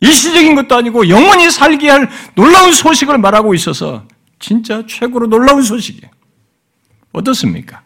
[0.00, 4.04] 일시적인 것도 아니고 영원히 살게 할 놀라운 소식을 말하고 있어서
[4.40, 6.10] 진짜 최고로 놀라운 소식이에요.
[7.12, 7.82] 어떻습니까?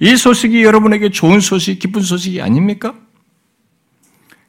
[0.00, 2.94] 이 소식이 여러분에게 좋은 소식, 기쁜 소식이 아닙니까?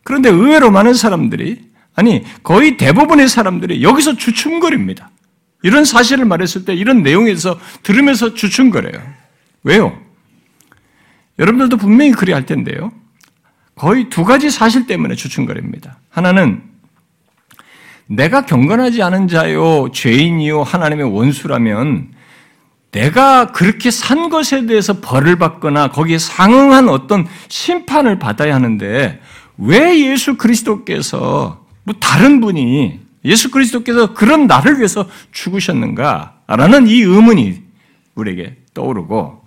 [0.03, 5.11] 그런데 의외로 많은 사람들이, 아니, 거의 대부분의 사람들이 여기서 주춤거립니다.
[5.63, 9.01] 이런 사실을 말했을 때 이런 내용에서 들으면서 주춤거려요.
[9.63, 9.99] 왜요?
[11.39, 12.91] 여러분들도 분명히 그리 할 텐데요.
[13.75, 15.99] 거의 두 가지 사실 때문에 주춤거립니다.
[16.09, 16.61] 하나는
[18.07, 22.13] 내가 경건하지 않은 자요, 죄인이요, 하나님의 원수라면
[22.95, 29.19] 내가 그렇게 산 것에 대해서 벌을 받거나 거기에 상응한 어떤 심판을 받아야 하는데
[29.57, 37.61] 왜 예수 그리스도께서 뭐 다른 분이 예수 그리스도께서 그런 나를 위해서 죽으셨는가라는 이 의문이
[38.15, 39.41] 우리에게 떠오르고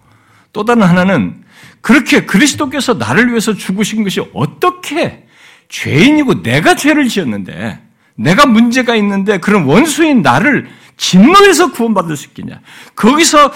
[0.52, 1.42] 또 다른 하나는
[1.80, 5.26] 그렇게 그리스도께서 나를 위해서 죽으신 것이 어떻게
[5.70, 7.80] 죄인이고 내가 죄를 지었는데
[8.18, 12.60] 내가 문제가 있는데 그런 원수인 나를 진노에서 구원받을 수 있겠냐?
[12.96, 13.52] 거기서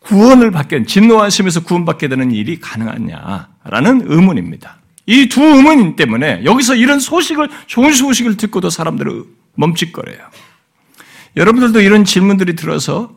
[0.00, 4.76] 구원을 받게, 진노하심에서 구원받게 되는 일이 가능하냐라는 의문입니다.
[5.06, 9.24] 이 두 의문 때문에 여기서 이런 소식을, 좋은 소식을 듣고도 사람들은
[9.54, 10.18] 멈칫거려요.
[11.36, 13.12] 여러분들도 이런 질문들이 들어서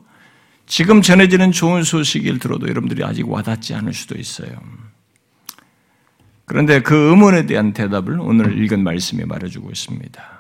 [0.65, 4.49] 지금 전해지는 좋은 소식을 들어도 여러분들이 아직 와닿지 않을 수도 있어요.
[6.45, 10.36] 그런데 그 의문에 대한 대답을 오늘 읽은 말씀에 말해주고 있습니다.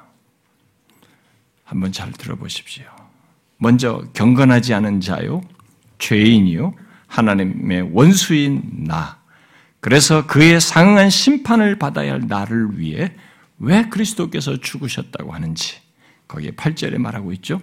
[1.67, 2.85] 한번 잘 들어보십시오.
[3.57, 5.41] 먼저 경건하지 않은 자요,
[5.99, 6.73] 죄인이요,
[7.07, 9.19] 하나님의 원수인 나.
[9.81, 13.13] 그래서 그의 상응한 심판을 받아야 할 나를 위해
[13.59, 15.77] 왜 그리스도께서 죽으셨다고 하는지
[16.29, 17.61] 거기에 8절에 말하고 있죠.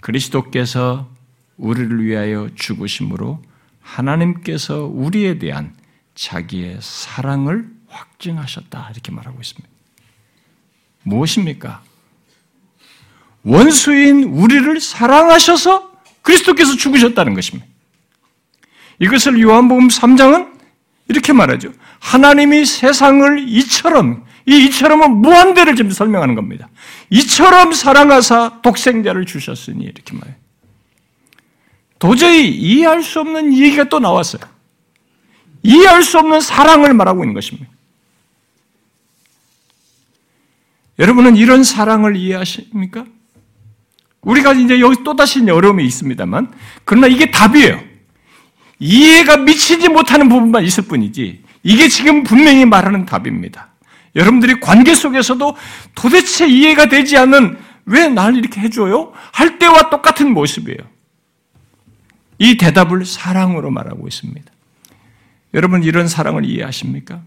[0.00, 1.10] 그리스도께서
[1.56, 3.42] 우리를 위하여 죽으심으로
[3.80, 5.74] 하나님께서 우리에 대한
[6.14, 8.90] 자기의 사랑을 확증하셨다.
[8.92, 9.68] 이렇게 말하고 있습니다.
[11.02, 11.87] 무엇입니까?
[13.44, 17.66] 원수인 우리를 사랑하셔서 그리스도께서 죽으셨다는 것입니다.
[19.00, 20.58] 이것을 요한복음 3장은
[21.08, 21.72] 이렇게 말하죠.
[22.00, 26.68] 하나님이 세상을 이처럼, 이 이처럼은 무한대를 지금 설명하는 겁니다.
[27.10, 30.36] 이처럼 사랑하사 독생자를 주셨으니 이렇게 말해요.
[31.98, 34.42] 도저히 이해할 수 없는 얘기가 또 나왔어요.
[35.62, 37.68] 이해할 수 없는 사랑을 말하고 있는 것입니다.
[40.98, 43.04] 여러분은 이런 사랑을 이해하십니까?
[44.28, 46.52] 우리가 이제 여기 또다시 어려움이 있습니다만,
[46.84, 47.80] 그러나 이게 답이에요.
[48.78, 53.68] 이해가 미치지 못하는 부분만 있을 뿐이지, 이게 지금 분명히 말하는 답입니다.
[54.14, 55.56] 여러분들이 관계 속에서도
[55.94, 59.12] 도대체 이해가 되지 않는 왜날 이렇게 해줘요?
[59.32, 60.78] 할 때와 똑같은 모습이에요.
[62.38, 64.52] 이 대답을 사랑으로 말하고 있습니다.
[65.54, 67.22] 여러분 이런 사랑을 이해하십니까?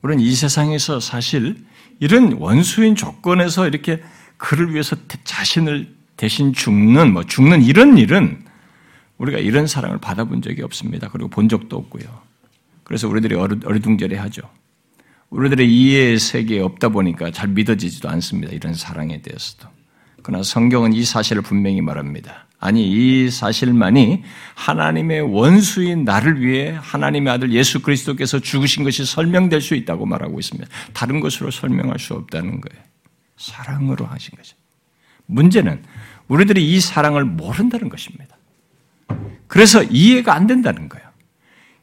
[0.00, 1.56] 우리는 이 세상에서 사실
[2.00, 4.02] 이런 원수인 조건에서 이렇게
[4.36, 8.44] 그를 위해서 자신을 대신 죽는, 뭐 죽는 이런 일은
[9.18, 11.08] 우리가 이런 사랑을 받아본 적이 없습니다.
[11.08, 12.04] 그리고 본 적도 없고요.
[12.84, 14.42] 그래서 우리들이 어리둥절해 하죠.
[15.30, 18.52] 우리들의 이해의 세계에 없다 보니까 잘 믿어지지도 않습니다.
[18.52, 19.68] 이런 사랑에 대해서도.
[20.22, 22.46] 그러나 성경은 이 사실을 분명히 말합니다.
[22.60, 24.22] 아니, 이 사실만이
[24.54, 30.68] 하나님의 원수인 나를 위해 하나님의 아들 예수 그리스도께서 죽으신 것이 설명될 수 있다고 말하고 있습니다.
[30.92, 32.91] 다른 것으로 설명할 수 없다는 거예요.
[33.42, 34.56] 사랑으로 하신 거죠.
[35.26, 35.82] 문제는
[36.28, 38.36] 우리들이 이 사랑을 모른다는 것입니다.
[39.48, 41.06] 그래서 이해가 안 된다는 거예요.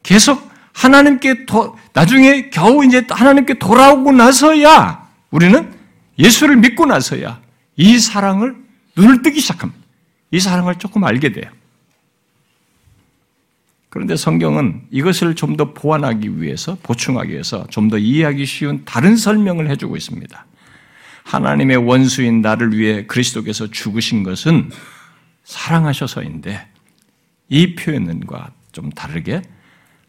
[0.02, 5.74] 계속 하나님께 도, 나중에 겨우 이제 하나님께 돌아오고 나서야 우리는
[6.18, 7.42] 예수를 믿고 나서야
[7.76, 8.56] 이 사랑을
[8.96, 9.80] 눈을 뜨기 시작합니다.
[10.32, 11.52] 이 사랑을 조금 알게 돼요.
[13.90, 19.70] 그런데 성경은 이것을 좀 더 보완하기 위해서, 보충하기 위해서 좀 더 이해하기 쉬운 다른 설명을
[19.70, 20.46] 해주고 있습니다.
[21.30, 24.72] 하나님의 원수인 나를 위해 그리스도께서 죽으신 것은
[25.44, 26.68] 사랑하셔서인데
[27.50, 29.44] 이 표현과 좀 다르게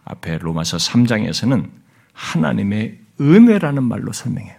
[0.05, 1.69] 앞에 로마서 3장에서는
[2.15, 4.57] 하나님의 은혜라는 말로 설명해요.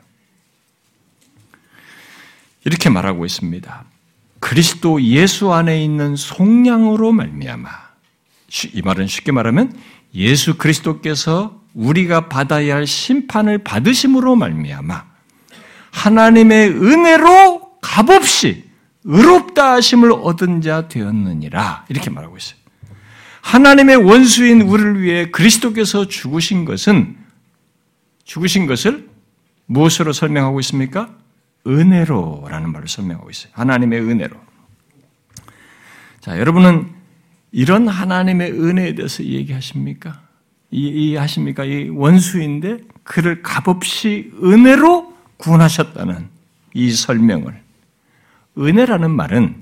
[2.63, 3.85] 이렇게 말하고 있습니다.
[4.39, 7.69] 그리스도 예수 안에 있는 속량으로 말미암아
[8.73, 9.75] 이 말은 쉽게 말하면
[10.13, 15.10] 예수 그리스도께서 우리가 받아야 할 심판을 받으심으로 말미암아
[15.91, 18.69] 하나님의 은혜로 값없이
[19.03, 21.85] 의롭다 하심을 얻은 자 되었느니라.
[21.89, 22.59] 이렇게 말하고 있어요.
[23.41, 27.17] 하나님의 원수인 우리를 위해 그리스도께서 죽으신 것은
[28.23, 29.09] 죽으신 것을
[29.65, 31.09] 무엇으로 설명하고 있습니까?
[31.65, 33.51] 은혜로라는 말을 설명하고 있어요.
[33.53, 34.35] 하나님의 은혜로.
[36.19, 36.89] 자, 여러분은
[37.51, 40.21] 이런 하나님의 은혜에 대해서 얘기하십니까?
[40.69, 41.65] 이해하십니까?
[41.65, 45.10] 이 원수인데 그를 값없이 은혜로
[45.41, 46.29] 구원하셨다는
[46.73, 47.59] 이 설명을.
[48.57, 49.55] 은혜라는 말은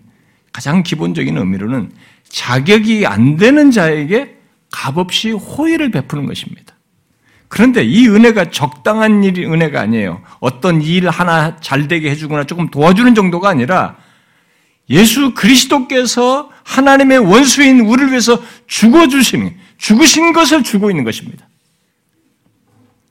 [0.52, 1.92] 가장 기본적인 의미로는
[2.28, 4.38] 자격이 안 되는 자에게
[4.72, 6.76] 값없이 호의를 베푸는 것입니다.
[7.48, 10.22] 그런데 이 은혜가 적당한 일이 은혜가 아니에요.
[10.40, 13.98] 어떤 일 하나 잘 되게 해주거나 조금 도와주는 정도가 아니라
[14.90, 21.48] 예수 그리스도께서 하나님의 원수인 우리를 위해서 죽어주신, 죽으신 것을 주고 있는 것입니다.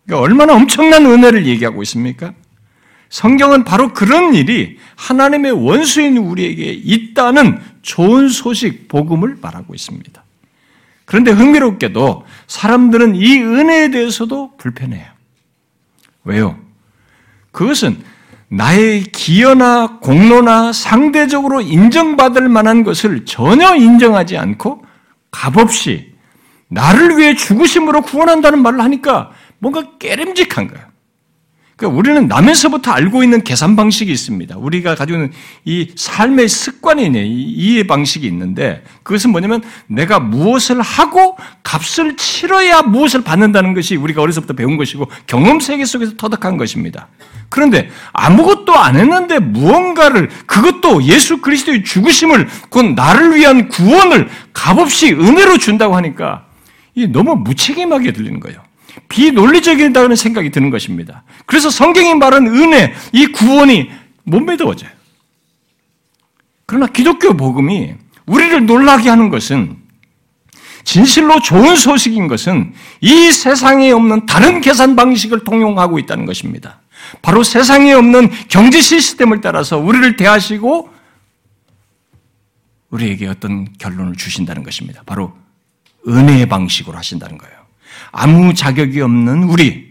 [0.04, 2.32] 그러니까 얼마나 엄청난 은혜를 얘기하고 있습니까?
[3.10, 10.22] 성경은 바로 그런 일이 하나님의 원수인 우리에게 있다는 좋은 소식, 복음을 말하고 있습니다.
[11.04, 15.06] 그런데 흥미롭게도 사람들은 이 은혜에 대해서도 불편해요.
[16.24, 16.58] 왜요?
[17.50, 17.96] 그것은
[18.48, 24.84] 나의 기여나 공로나 상대적으로 인정받을 만한 것을 전혀 인정하지 않고
[25.30, 26.12] 값없이
[26.68, 30.88] 나를 위해 죽으심으로 구원한다는 말을 하니까 뭔가 깨름직한 거야.
[31.78, 34.56] 그러니까 우리는 남에서부터 알고 있는 계산 방식이 있습니다.
[34.58, 35.32] 우리가 가지고 있는
[35.64, 43.22] 이 삶의 습관이 네, 이해 방식이 있는데 그것은 뭐냐면 내가 무엇을 하고 값을 치러야 무엇을
[43.22, 47.06] 받는다는 것이 우리가 어려서부터 배운 것이고 경험 세계 속에서 터득한 것입니다.
[47.48, 55.58] 그런데 아무것도 안 했는데 무언가를 그것도 예수 그리스도의 죽으심을 곧 나를 위한 구원을 값없이 은혜로
[55.58, 56.44] 준다고 하니까
[56.96, 58.67] 이 너무 무책임하게 들리는 거예요.
[59.08, 61.24] 비논리적이다는 생각이 드는 것입니다.
[61.46, 63.90] 그래서 성경이 말한 은혜, 이 구원이
[64.24, 64.90] 못 믿어져요.
[66.66, 67.94] 그러나 기독교 복음이
[68.26, 69.76] 우리를 놀라게 하는 것은
[70.84, 76.80] 진실로 좋은 소식인 것은 이 세상에 없는 다른 계산 방식을 통용하고 있다는 것입니다.
[77.22, 80.90] 바로 세상에 없는 경제 시스템을 따라서 우리를 대하시고
[82.90, 85.02] 우리에게 어떤 결론을 주신다는 것입니다.
[85.04, 85.36] 바로
[86.06, 87.57] 은혜의 방식으로 하신다는 거예요.
[88.12, 89.88] 아무 자격이 없는 우리,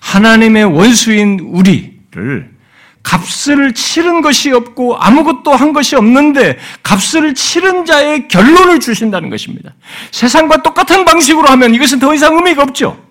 [0.00, 2.60] 하나님의 원수인 우리를
[3.02, 9.74] 값을 치른 것이 없고 아무것도 한 것이 없는데 값을 치른 자의 결론을 주신다는 것입니다.
[10.10, 13.02] 세상과 똑같은 방식으로 하면 이것은 더 이상 의미가 없죠.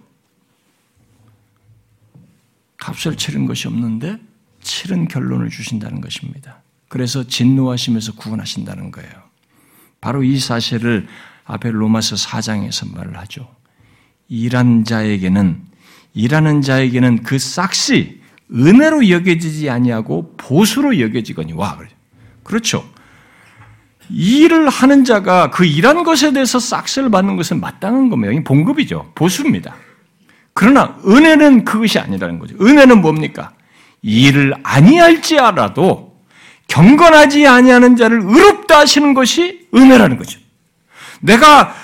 [2.78, 4.18] 값을 치른 것이 없는데
[4.62, 6.62] 치른 결론을 주신다는 것입니다.
[6.88, 9.12] 그래서 진노하시면서 구원하신다는 거예요.
[10.02, 11.08] 바로 이 사실을
[11.46, 13.54] 앞에 로마서 4장에서 말을 하죠.
[14.30, 15.60] 일한 자에게는
[16.14, 18.22] 일하는 자에게는 그 싹시
[18.54, 21.80] 은혜로 여겨지지 아니하고 보수로 여겨지거니와
[22.44, 22.88] 그렇죠.
[24.10, 28.42] 일을 하는 자가 그 일한 것에 대해서 싹스를 받는 것은 마땅한 겁니다.
[28.44, 29.12] 봉급이죠.
[29.14, 29.76] 보수입니다.
[30.54, 32.56] 그러나 은혜는 그것이 아니라는 거죠.
[32.60, 33.54] 은혜는 뭡니까?
[34.02, 36.18] 일을 아니할지라도
[36.68, 40.40] 경건하지 아니하는 자를 의롭다 하시는 것이 은혜라는 거죠.
[41.22, 41.76] 내가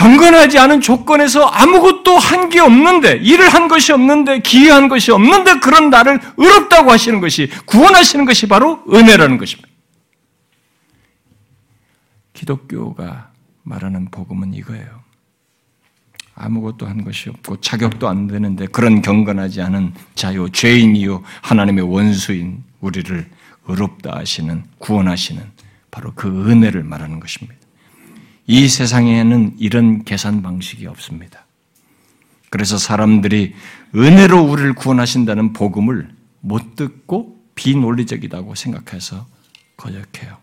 [0.00, 5.88] 경건하지 않은 조건에서 아무것도 한 게 없는데, 일을 한 것이 없는데, 기여한 것이 없는데, 그런
[5.90, 9.68] 나를 의롭다고 하시는 것이, 구원하시는 것이 바로 은혜라는 것입니다.
[12.32, 13.30] 기독교가
[13.62, 15.00] 말하는 복음은 이거예요.
[16.34, 23.28] 아무것도 한 것이 없고 자격도 안 되는데 그런 경건하지 않은 자요 죄인이요 하나님의 원수인 우리를
[23.68, 25.42] 의롭다 하시는 구원하시는
[25.90, 27.59] 바로 그 은혜를 말하는 것입니다.
[28.50, 31.46] 이 세상에는 이런 계산 방식이 없습니다.
[32.50, 33.54] 그래서 사람들이
[33.94, 36.08] 은혜로 우리를 구원하신다는 복음을
[36.40, 39.28] 못 듣고 비논리적이라고 생각해서
[39.76, 40.36] 거역해요.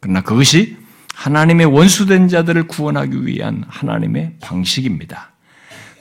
[0.00, 0.76] 그러나 그것이
[1.14, 5.29] 하나님의 원수된 자들을 구원하기 위한 하나님의 방식입니다.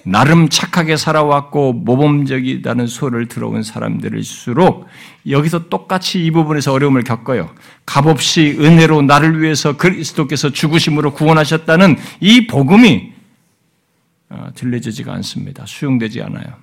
[0.09, 4.87] 나름 착하게 살아왔고 모범적이라는 소리를 들어온 사람들일수록
[5.27, 7.53] 여기서 똑같이 이 부분에서 어려움을 겪어요.
[7.85, 13.13] 값없이 은혜로 나를 위해서 그리스도께서 죽으심으로 구원하셨다는 이 복음이
[14.29, 15.65] 어, 들려지지가 않습니다.
[15.67, 16.55] 수용되지 않아요.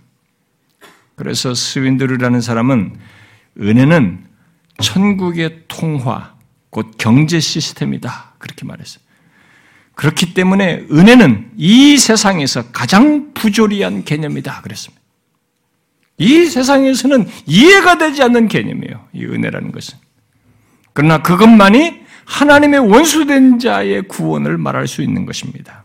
[1.14, 2.96] 그래서 스윈드르라는 사람은
[3.60, 4.26] 은혜는
[4.82, 6.34] 천국의 통화,
[6.70, 8.34] 곧 경제 시스템이다.
[8.38, 9.05] 그렇게 말했어요.
[9.96, 14.60] 그렇기 때문에 은혜는 이 세상에서 가장 부조리한 개념이다.
[14.60, 15.02] 그랬습니다.
[16.18, 19.08] 이 세상에서는 이해가 되지 않는 개념이에요.
[19.14, 19.98] 이 은혜라는 것은.
[20.92, 25.84] 그러나 그것만이 하나님의 원수된 자의 구원을 말할 수 있는 것입니다.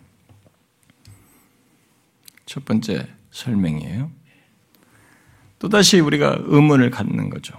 [2.46, 4.12] 첫 번째 설명이에요.
[5.60, 7.54] 또다시 우리가 의문을 갖는 거죠.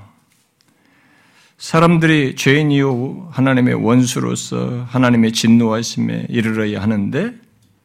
[1.63, 7.35] 사람들이 죄인이요 하나님의 원수로서 하나님의 진노하심에 이르러야 하는데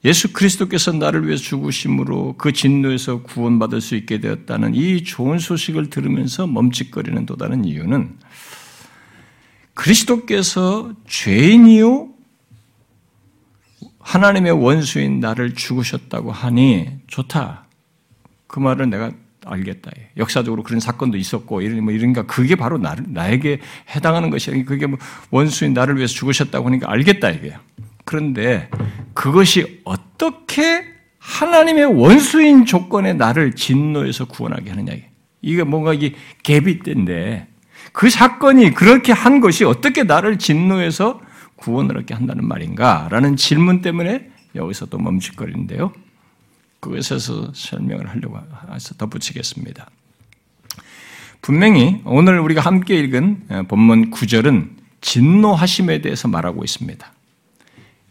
[0.03, 6.47] 예수 그리스도께서 나를 위해 죽으심으로 그 진노에서 구원받을 수 있게 되었다는 이 좋은 소식을 들으면서
[6.47, 8.17] 멈칫거리는 또 다른 이유는
[9.75, 12.09] 그리스도께서 죄인이요
[13.99, 17.67] 하나님의 원수인 나를 죽으셨다고 하니 좋다.
[18.47, 19.11] 그 말은 내가
[19.50, 19.91] 알겠다.
[20.18, 23.60] 역사적으로 그런 사건도 있었고 이런 뭐 이런가 그게 바로 나, 나에게
[23.95, 24.64] 해당하는 것이야.
[24.66, 24.98] 그게 뭐
[25.32, 27.58] 원수인 나를 위해서 죽으셨다고 하니까 알겠다 이게요.
[28.06, 28.70] 그런데
[29.14, 30.86] 그것이 어떻게
[31.20, 34.93] 하나님의 원수인 조건에 나를 진노에서 구원하게 하느냐.
[35.41, 37.48] 이게 뭔가 이게 갭이 있던데
[37.91, 41.22] 그 사건이 그렇게 한 것이 어떻게 나를 진노에서
[41.58, 43.08] 구원을 얻게 한다는 말인가?
[43.12, 45.91] 라는 질문 때문에 여기서 또 멈칫거리는데요.
[46.80, 48.39] 그것에서 설명을 하려고
[48.73, 49.89] 해서 덧붙이겠습니다.
[51.41, 54.69] 분명히 오늘 우리가 함께 읽은 본문 9절은
[55.01, 57.13] 진노하심에 대해서 말하고 있습니다.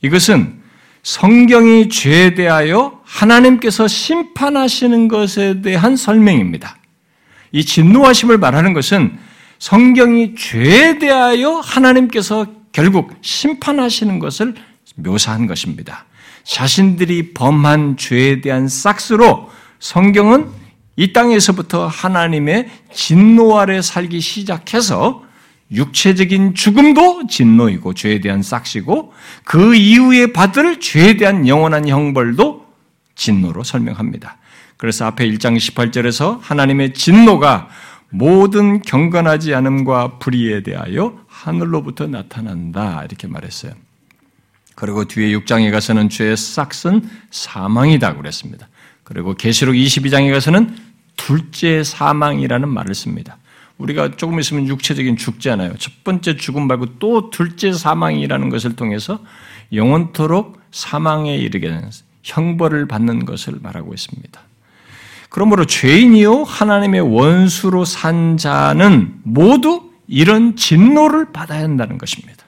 [0.02, 0.60] 이것은
[1.02, 6.78] 성경이 죄에 대하여 하나님께서 심판하시는 것에 대한 설명입니다.
[7.52, 9.18] 이 진노하심을 말하는 것은
[9.58, 14.54] 성경이 죄에 대하여 하나님께서 결국 심판하시는 것을
[14.96, 16.06] 묘사한 것입니다.
[16.47, 20.49] 자신들이 범한 죄에 대한 싹스로 성경은
[20.94, 25.24] 이 땅에서부터 하나님의 진노 아래 살기 시작해서
[25.72, 29.12] 육체적인 죽음도 진노이고 죄에 대한 싹시고
[29.44, 32.64] 그 이후에 받을 죄에 대한 영원한 형벌도
[33.16, 34.38] 진노로 설명합니다.
[34.76, 37.68] 그래서 앞에 1장 18절에서 하나님의 진노가
[38.11, 43.72] 모든 경건하지 않음과 불의에 대하여 하늘로부터 나타난다 이렇게 말했어요.
[44.77, 48.68] 그리고 뒤에 6장에 가서는 죄의 싹은 사망이다 그랬습니다.
[49.03, 50.77] 그리고 계시록 22장에 가서는
[51.16, 53.39] 둘째 사망이라는 말을 씁니다.
[53.79, 55.77] 우리가 조금 있으면 육체적인 죽잖아요.
[55.79, 59.20] 첫 번째 죽음 말고 또 둘째 사망이라는 것을 통해서
[59.72, 61.91] 영원토록 사망에 이르게 되는
[62.22, 64.41] 형벌을 받는 것을 말하고 있습니다.
[65.31, 72.45] 그러므로 죄인이요 하나님의 원수로 산 자는 모두 이런 진노를 받아야 한다는 것입니다.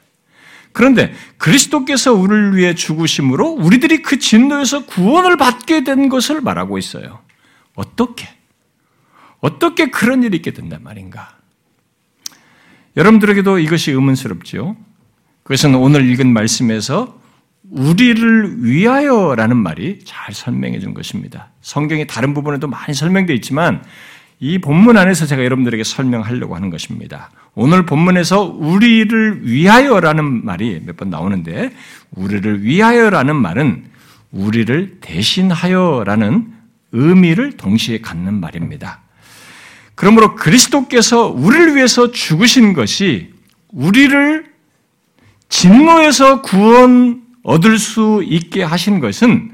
[0.72, 7.20] 그런데 그리스도께서 우리를 위해 죽으심으로 우리들이 그 진노에서 구원을 받게 된 것을 말하고 있어요.
[7.74, 8.28] 어떻게?
[9.40, 11.36] 어떻게 그런 일이 있게 된단 말인가?
[12.96, 14.76] 여러분들에게도 이것이 의문스럽죠.
[15.44, 17.18] 그것은 오늘 읽은 말씀에서
[17.70, 21.50] 우리를 위하여라는 말이 잘 설명해 준 것입니다.
[21.60, 23.82] 성경의 다른 부분에도 많이 설명되어 있지만
[24.41, 27.30] 이 본문 안에서 제가 여러분들에게 설명하려고 하는 것입니다.
[27.55, 31.70] 오늘 본문에서 우리를 위하여라는 말이 몇 번 나오는데
[32.12, 33.84] 우리를 위하여라는 말은
[34.30, 36.53] 우리를 대신하여라는
[36.93, 39.01] 의미를 동시에 갖는 말입니다.
[39.95, 43.32] 그러므로 그리스도께서 우리를 위해서 죽으신 것이
[43.72, 44.47] 우리를
[45.49, 49.51] 진노에서 구원 얻을 수 있게 하신 것은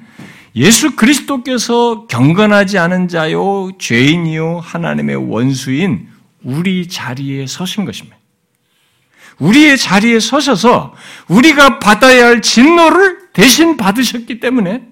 [0.57, 6.09] 예수 그리스도께서 경건하지 않은 자요, 죄인이요, 하나님의 원수인
[6.43, 8.17] 우리 자리에 서신 것입니다.
[9.39, 10.95] 우리의 자리에 서셔서
[11.29, 14.87] 우리가 받아야 할 진노를 대신 받으셨기 때문에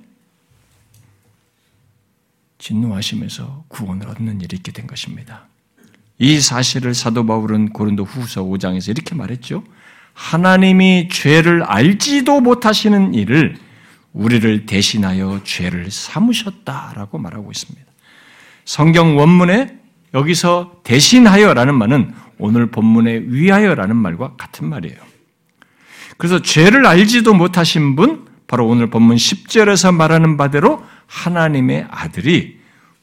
[2.58, 5.46] 진노하시면서 구원을 얻는 일이 있게 된 것입니다.
[6.18, 9.64] 이 사실을 사도 바울은 고린도 후서 5장에서 이렇게 말했죠.
[10.14, 13.58] 하나님이 죄를 알지도 못하시는 일을
[14.12, 17.90] 우리를 대신하여 죄를 삼으셨다라고 말하고 있습니다.
[18.64, 19.78] 성경 원문에
[20.14, 24.96] 여기서 대신하여라는 말은 오늘 본문에 위하여라는 말과 같은 말이에요.
[26.18, 32.60] 그래서 죄를 알지도 못하신 분, 바로 오늘 본문 10절에서 말하는 바대로 하나님의 아들이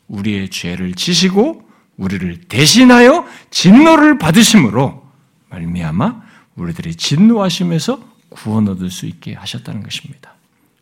[0.07, 5.03] 우리의 죄를 지시고 우리를 대신하여 진노를 받으심으로
[5.49, 6.21] 말미암아
[6.55, 7.99] 우리들이 진노하심에서
[8.29, 10.35] 구원 얻을 수 있게 하셨다는 것입니다.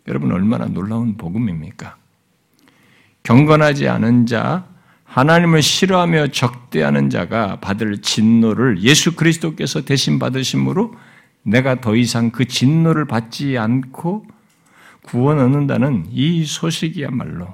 [0.07, 1.97] 여러분 얼마나 놀라운 복음입니까?
[3.23, 4.67] 경건하지 않은 자,
[5.03, 10.93] 하나님을 싫어하며 적대하는 자가 받을 진노를 예수 그리스도께서 대신 받으심으로
[11.43, 14.25] 내가 더 이상 그 진노를 받지 않고
[15.03, 17.47] 구원 얻는다는 이 소식이야말로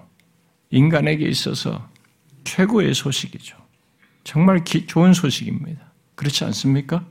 [0.72, 1.88] 인간에게 있어서
[2.44, 3.58] 최고의 소식이죠.
[4.24, 5.82] 정말 기, 좋은 소식입니다.
[6.16, 7.06] 그렇지 않습니까?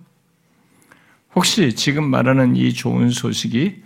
[1.34, 3.82] 혹시 지금 말하는 이 좋은 소식이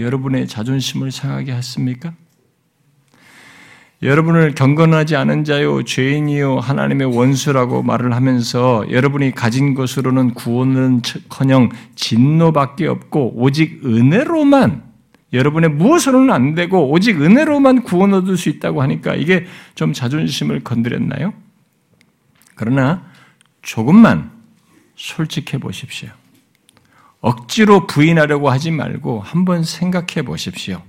[0.00, 2.14] 여러분의 자존심을 상하게 했습니까?
[4.02, 12.86] 여러분을 경건하지 않은 자요, 죄인이요, 하나님의 원수라고 말을 하면서 여러분이 가진 것으로는 구원은 커녕 진노밖에
[12.86, 14.90] 없고 오직 은혜로만
[15.34, 21.34] 여러분의 무엇으로는 안 되고 오직 은혜로만 구원 얻을 수 있다고 하니까 이게 좀 자존심을 건드렸나요?
[22.54, 23.04] 그러나
[23.62, 24.30] 조금만
[24.96, 26.08] 솔직해 보십시오.
[27.20, 30.82] 억지로 부인하려고 하지 말고 한번 생각해 보십시오.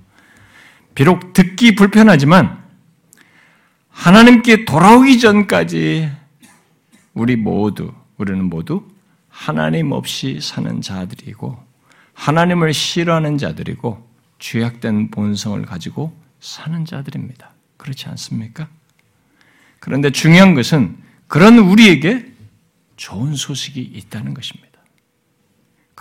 [0.95, 2.61] 비록 듣기 불편하지만
[3.89, 6.09] 하나님께 돌아오기 전까지
[7.13, 8.88] 우리 모두, 우리는 모두
[9.29, 11.57] 하나님 없이 사는 자들이고
[12.13, 14.09] 하나님을 싫어하는 자들이고
[14.39, 17.51] 죄악된 본성을 가지고 사는 자들입니다.
[17.77, 18.67] 그렇지 않습니까?
[19.79, 22.32] 그런데 중요한 것은 그런 우리에게
[22.97, 24.70] 좋은 소식이 있다는 것입니다.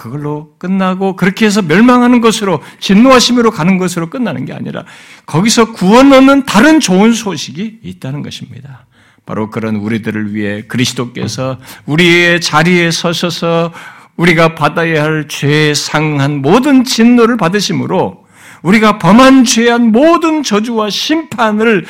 [0.01, 4.87] 그걸로 끝나고 그렇게 해서 멸망하는 것으로 진노하심으로 가는 것으로 끝나는 게 아니라
[5.27, 8.87] 거기서 구원 얻는 다른 좋은 소식이 있다는 것입니다.
[9.27, 13.75] 바로 그런 우리들을 위해 그리스도께서 우리의 자리에 서셔서
[14.17, 18.25] 우리가 받아야 할 죄에 상한 모든 진노를 받으심으로
[18.63, 21.85] 우리가 범한 죄한 모든 저주와 심판을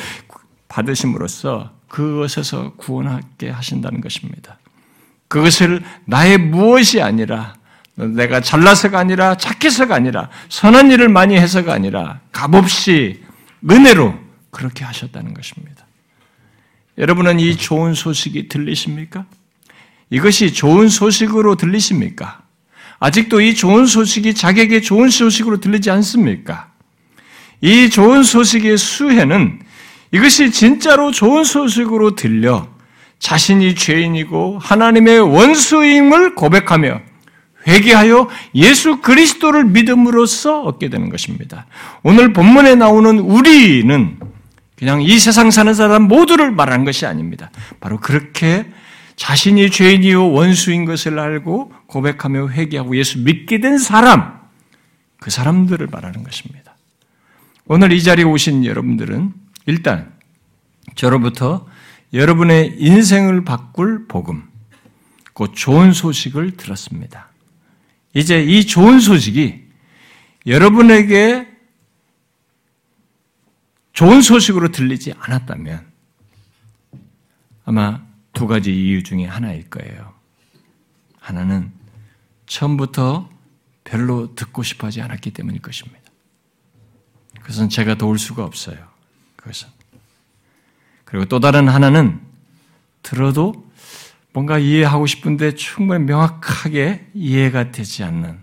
[0.67, 4.59] 받으심으로써 그것에서 구원하게 하신다는 것입니다.
[5.29, 7.53] 그것을 나의 무엇이 아니라
[7.95, 13.21] 내가 잘나서가 아니라 착해서가 아니라 선한 일을 많이 해서가 아니라 값없이
[13.69, 14.17] 은혜로
[14.49, 15.85] 그렇게 하셨다는 것입니다.
[16.97, 19.25] 여러분은 이 좋은 소식이 들리십니까?
[20.09, 22.41] 이것이 좋은 소식으로 들리십니까?
[22.99, 26.71] 아직도 이 좋은 소식이 자기에게 좋은 소식으로 들리지 않습니까?
[27.61, 29.61] 이 좋은 소식의 수혜는
[30.11, 32.67] 이것이 진짜로 좋은 소식으로 들려
[33.19, 37.01] 자신이 죄인이고 하나님의 원수임을 고백하며
[37.67, 41.65] 회개하여 예수 그리스도를 믿음으로써 얻게 되는 것입니다.
[42.03, 44.19] 오늘 본문에 나오는 우리는
[44.75, 47.51] 그냥 이 세상 사는 사람 모두를 말하는 것이 아닙니다.
[47.79, 48.65] 바로 그렇게
[49.15, 54.39] 자신이 죄인이요 원수인 것을 알고 고백하며 회개하고 예수 믿게 된 사람,
[55.19, 56.75] 그 사람들을 말하는 것입니다.
[57.67, 59.33] 오늘 이 자리에 오신 여러분들은
[59.67, 60.11] 일단
[60.95, 61.67] 저로부터
[62.13, 64.43] 여러분의 인생을 바꿀 복음,
[65.33, 67.30] 그 좋은 소식을 들었습니다.
[68.13, 69.69] 이제 이 좋은 소식이
[70.45, 71.47] 여러분에게
[73.93, 75.85] 좋은 소식으로 들리지 않았다면
[77.65, 78.03] 아마
[78.33, 80.13] 두 가지 이유 중에 하나일 거예요.
[81.19, 81.71] 하나는
[82.47, 83.29] 처음부터
[83.83, 86.01] 별로 듣고 싶어 하지 않았기 때문일 것입니다.
[87.39, 88.77] 그것은 제가 도울 수가 없어요.
[89.35, 89.69] 그것은.
[91.05, 92.21] 그리고 또 다른 하나는
[93.03, 93.70] 들어도
[94.33, 98.39] 뭔가 이해하고 싶은데 충분히 명확하게 이해가 되지 않는,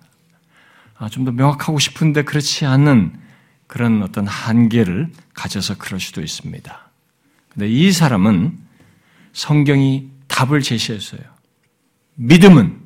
[0.97, 3.13] 아, 좀 더 명확하고 싶은데 그렇지 않는
[3.67, 6.91] 그런 어떤 한계를 가져서 그럴 수도 있습니다.
[7.51, 8.59] 근데 이 사람은
[9.33, 11.21] 성경이 답을 제시했어요.
[12.17, 12.79] 믿음은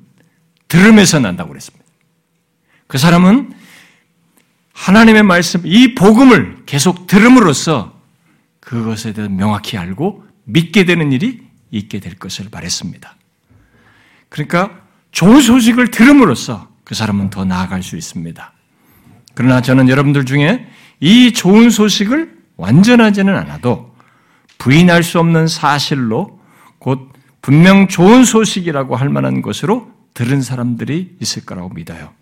[0.68, 1.84] 들음에서 난다고 그랬습니다.
[2.86, 3.52] 그 사람은
[4.74, 8.00] 하나님의 말씀, 이 복음을 계속 들음으로써
[8.60, 11.41] 그것에 대해 명확히 알고 믿게 되는 일이
[11.72, 13.16] 있게 될 것을 말했습니다.
[14.28, 18.52] 그러니까 좋은 소식을 들음으로써 그 사람은 더 나아갈 수 있습니다.
[19.34, 20.68] 그러나 저는 여러분들 중에
[21.00, 23.94] 이 좋은 소식을 완전하지는 않아도
[24.58, 26.40] 부인할 수 없는 사실로
[26.78, 27.10] 곧
[27.40, 32.12] 분명 좋은 소식이라고 할 만한 것으로 들은 사람들이 있을 거라고 믿어요.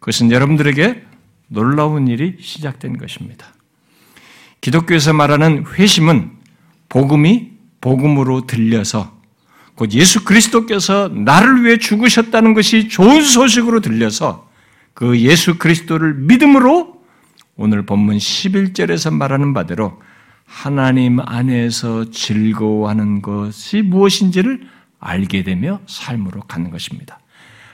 [0.00, 1.04] 그것은 여러분들에게
[1.48, 3.46] 놀라운 일이 시작된 것입니다.
[4.60, 6.32] 기독교에서 말하는 회심은
[6.88, 7.49] 복음이
[7.80, 9.18] 복음으로 들려서
[9.74, 14.50] 곧 예수 그리스도께서 나를 위해 죽으셨다는 것이 좋은 소식으로 들려서
[14.92, 17.00] 그 예수 그리스도를 믿음으로
[17.56, 20.00] 오늘 본문 11절에서 말하는 바대로
[20.44, 24.66] 하나님 안에서 즐거워하는 것이 무엇인지를
[24.98, 27.20] 알게 되며 삶으로 가는 것입니다.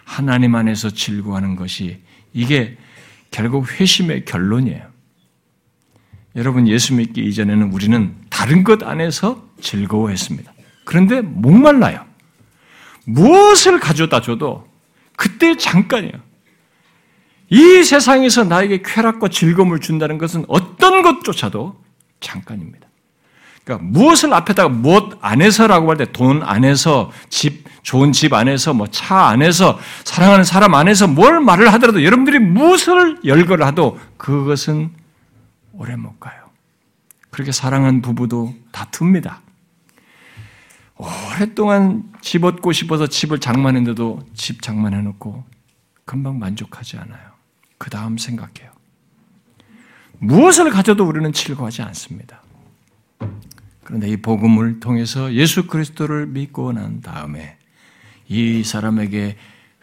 [0.05, 2.01] 하나님 안에서 즐거워하는 것이
[2.33, 2.77] 이게
[3.31, 4.83] 결국 회심의 결론이에요.
[6.37, 10.53] 여러분 예수 믿기 이전에는 우리는 다른 것 안에서 즐거워했습니다.
[10.85, 12.05] 그런데 목말라요.
[13.05, 14.67] 무엇을 가져다 줘도
[15.17, 16.15] 그때 잠깐이에요.
[17.49, 21.81] 이 세상에서 나에게 쾌락과 즐거움을 준다는 것은 어떤 것조차도
[22.21, 22.87] 잠깐입니다.
[23.65, 29.27] 그러니까 무엇을 앞에다가 무엇 안에서라고 할 때 돈 안에서 집 좋은 집 안에서 뭐 차
[29.27, 34.91] 안에서 사랑하는 사람 안에서 뭘 말을 하더라도 여러분들이 무엇을 열거를 하도 그것은
[35.73, 36.35] 오래 못 가요.
[37.31, 39.41] 그렇게 사랑한 부부도 다툽니다.
[40.97, 45.45] 오랫동안 집 얻고 싶어서 집을 장만했는데도 집 장만해놓고
[46.05, 47.33] 금방 만족하지 않아요.
[47.79, 48.73] 그 다음 생각해요.
[50.19, 52.43] 무엇을 가져도 우리는 즐거워하지 않습니다.
[53.85, 57.57] 그런데 이 복음을 통해서 예수 그리스도를 믿고 난 다음에
[58.29, 59.37] 이 사람에게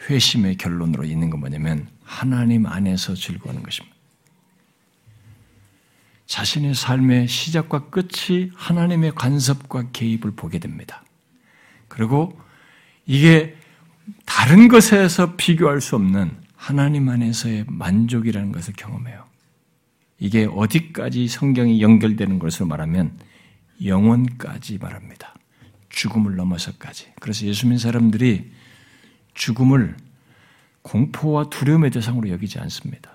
[0.09, 3.95] 회심의 결론으로 있는 건 뭐냐면 하나님 안에서 즐거워하는 것입니다.
[6.25, 11.02] 자신의 삶의 시작과 끝이 하나님의 간섭과 개입을 보게 됩니다.
[11.93, 12.35] 그리고
[13.05, 13.55] 이게
[14.25, 19.23] 다른 것에서 비교할 수 없는 하나님 안에서의 만족이라는 것을 경험해요.
[20.17, 23.19] 이게 어디까지 성경이 연결되는 것으로 말하면
[23.85, 25.35] 영원까지 말합니다.
[25.89, 27.13] 죽음을 넘어서까지.
[27.19, 28.51] 그래서 예수 믿는 사람들이
[29.35, 29.95] 죽음을
[30.81, 33.11] 공포와 두려움의 대상으로 여기지 않습니다.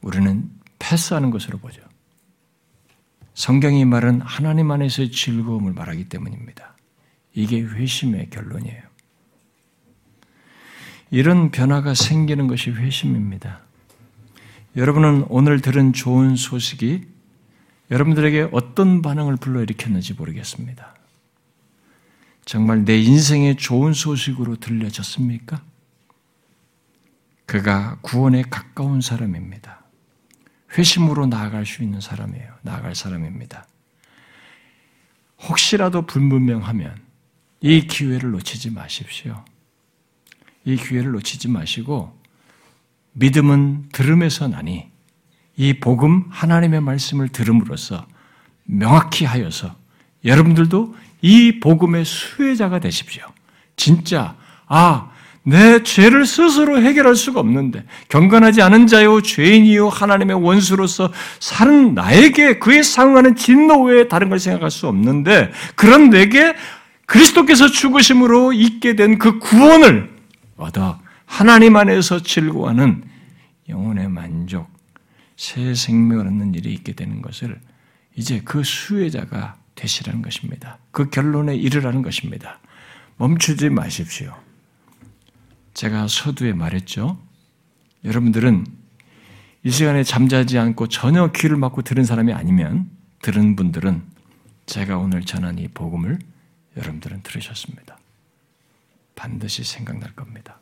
[0.00, 1.80] 우리는 패스하는 것으로 보죠.
[3.34, 6.76] 성경이 말은 하나님 안에서의 즐거움을 말하기 때문입니다.
[7.34, 8.82] 이게 회심의 결론이에요.
[11.10, 13.60] 이런 변화가 생기는 것이 회심입니다.
[14.76, 17.06] 여러분은 오늘 들은 좋은 소식이
[17.90, 20.94] 여러분들에게 어떤 반응을 불러일으켰는지 모르겠습니다.
[22.44, 25.62] 정말 내 인생의 좋은 소식으로 들려졌습니까?
[27.46, 29.83] 그가 구원에 가까운 사람입니다.
[30.76, 32.52] 회심으로 나아갈 수 있는 사람이에요.
[32.62, 33.66] 나아갈 사람입니다.
[35.48, 36.96] 혹시라도 불분명하면
[37.60, 39.44] 이 기회를 놓치지 마십시오.
[40.64, 42.18] 이 기회를 놓치지 마시고
[43.12, 44.90] 믿음은 들음에서 나니
[45.56, 48.06] 이 복음 하나님의 말씀을 들음으로써
[48.64, 49.76] 명확히 하여서
[50.24, 53.24] 여러분들도 이 복음의 수혜자가 되십시오.
[53.76, 55.12] 진짜 아,
[55.46, 62.82] 내 죄를 스스로 해결할 수가 없는데 경건하지 않은 자요 죄인이요 하나님의 원수로서 사는 나에게 그에
[62.82, 66.54] 상응하는 진노 외에 다른 걸 생각할 수 없는데 그런 내게
[67.06, 70.10] 그리스도께서 죽으심으로 있게 된 그 구원을
[70.56, 73.04] 얻어 하나님 안에서 즐거워하는
[73.68, 74.68] 영혼의 만족,
[75.36, 77.60] 새 생명을 얻는 일이 있게 되는 것을
[78.16, 80.78] 이제 그 수혜자가 되시라는 것입니다.
[80.90, 82.60] 그 결론에 이르라는 것입니다.
[83.16, 84.34] 멈추지 마십시오.
[85.74, 87.18] 제가 서두에 말했죠.
[88.04, 88.64] 여러분들은
[89.64, 92.90] 이 시간에 잠자지 않고 전혀 귀를 막고 들은 사람이 아니면
[93.22, 94.02] 들은 분들은
[94.66, 96.18] 제가 오늘 전한 이 복음을
[96.76, 97.98] 여러분들은 들으셨습니다.
[99.14, 100.58] 반드시 생각날 겁니다.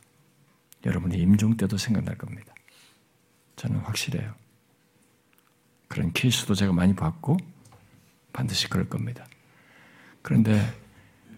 [0.85, 2.55] 여러분의 임종 때도 생각날 겁니다.
[3.57, 4.35] 저는 확실해요.
[5.89, 7.37] 그런 케이스도 제가 많이 봤고
[8.33, 9.27] 반드시 그럴 겁니다.
[10.23, 10.75] 그런데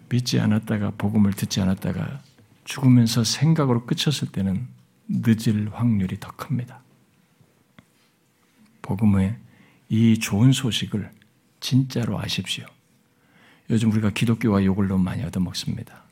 [0.08, 2.22] 믿지 않았다가 복음을 듣지 않았다가
[2.64, 4.66] 죽으면서 생각으로 끝쳤을 때는
[5.08, 6.82] 늦을 확률이 더 큽니다.
[8.82, 9.38] 복음의
[9.88, 11.10] 이 좋은 소식을
[11.60, 12.66] 진짜로 아십시오.
[13.70, 16.02] 요즘 우리가 기독교와 욕을 너무 많이 얻어먹습니다.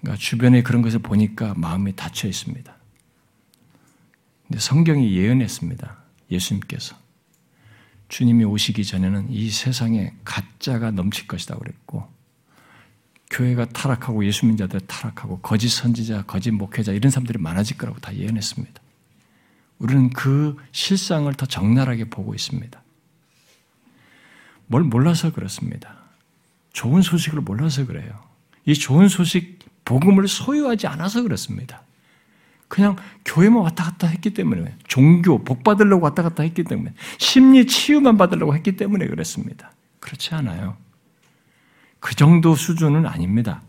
[0.00, 2.76] 그러니까 주변에 그런 것을 보니까 마음이 닫혀 있습니다.
[4.46, 5.96] 근데 성경이 예언했습니다.
[6.30, 6.96] 예수님께서.
[8.08, 12.10] 주님이 오시기 전에는 이 세상에 가짜가 넘칠 것이다 그랬고,
[13.30, 18.80] 교회가 타락하고 예수 님자들 타락하고 거짓 선지자, 거짓 목회자 이런 사람들이 많아질 거라고 다 예언했습니다.
[19.78, 22.82] 우리는 그 실상을 더 적나라하게 보고 있습니다.
[24.66, 25.96] 뭘 몰라서 그렇습니다.
[26.72, 28.12] 좋은 소식을 몰라서 그래요.
[28.64, 31.82] 이 좋은 소식, 복음을 소유하지 않아서 그렇습니다.
[32.68, 38.18] 그냥 교회만 왔다 갔다 했기 때문에, 종교, 복 받으려고 왔다 갔다 했기 때문에, 심리 치유만
[38.18, 39.72] 받으려고 했기 때문에 그렇습니다.
[40.00, 40.76] 그렇지 않아요.
[42.00, 43.62] 그 정도 수준은 아닙니다.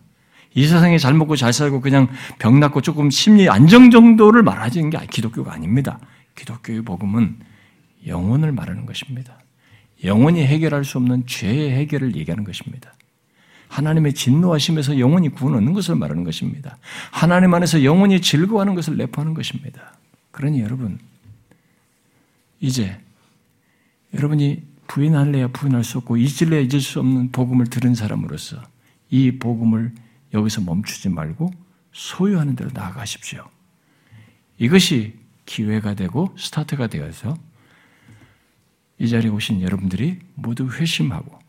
[0.54, 2.08] 이 세상에 잘 먹고 잘 살고 그냥
[2.40, 6.00] 병 낫고 조금 심리 안정 정도를 말하는 게 기독교가 아닙니다.
[6.36, 7.40] 기독교의 복음은
[8.08, 9.38] 영혼을 말하는 것입니다.
[10.04, 12.94] 영원히 해결할 수 없는 죄의 해결을 얘기하는 것입니다.
[13.68, 16.78] 하나님의 진노하심에서 영원히 구원 얻는 것을 말하는 것입니다.
[17.12, 19.94] 하나님 안에서 영원히 즐거워하는 것을 내포하는 것입니다.
[20.32, 20.98] 그러니 여러분,
[22.60, 23.00] 이제
[24.14, 28.62] 여러분이 부인할래야 부인할 수 없고 잊을래야 잊을 수 없는 복음을 들은 사람으로서
[29.12, 29.94] 이 복음을
[30.34, 31.52] 여기서 멈추지 말고
[31.94, 33.48] 소유하는 대로 나아가십시오.
[34.58, 37.38] 이것이 기회가 되고 스타트가 되어서
[38.98, 41.40] 이 자리에 오신 여러분들이 모두 회심하고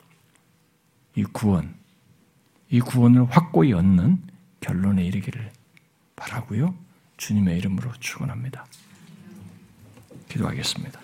[1.16, 1.74] 이 구원,
[2.68, 4.22] 이 구원을 확고히 얻는
[4.61, 5.51] 결론에 이르기를
[6.14, 6.74] 바라고요.
[7.16, 8.66] 주님의 이름으로 축원합니다.
[10.28, 10.99] 기도하겠습니다.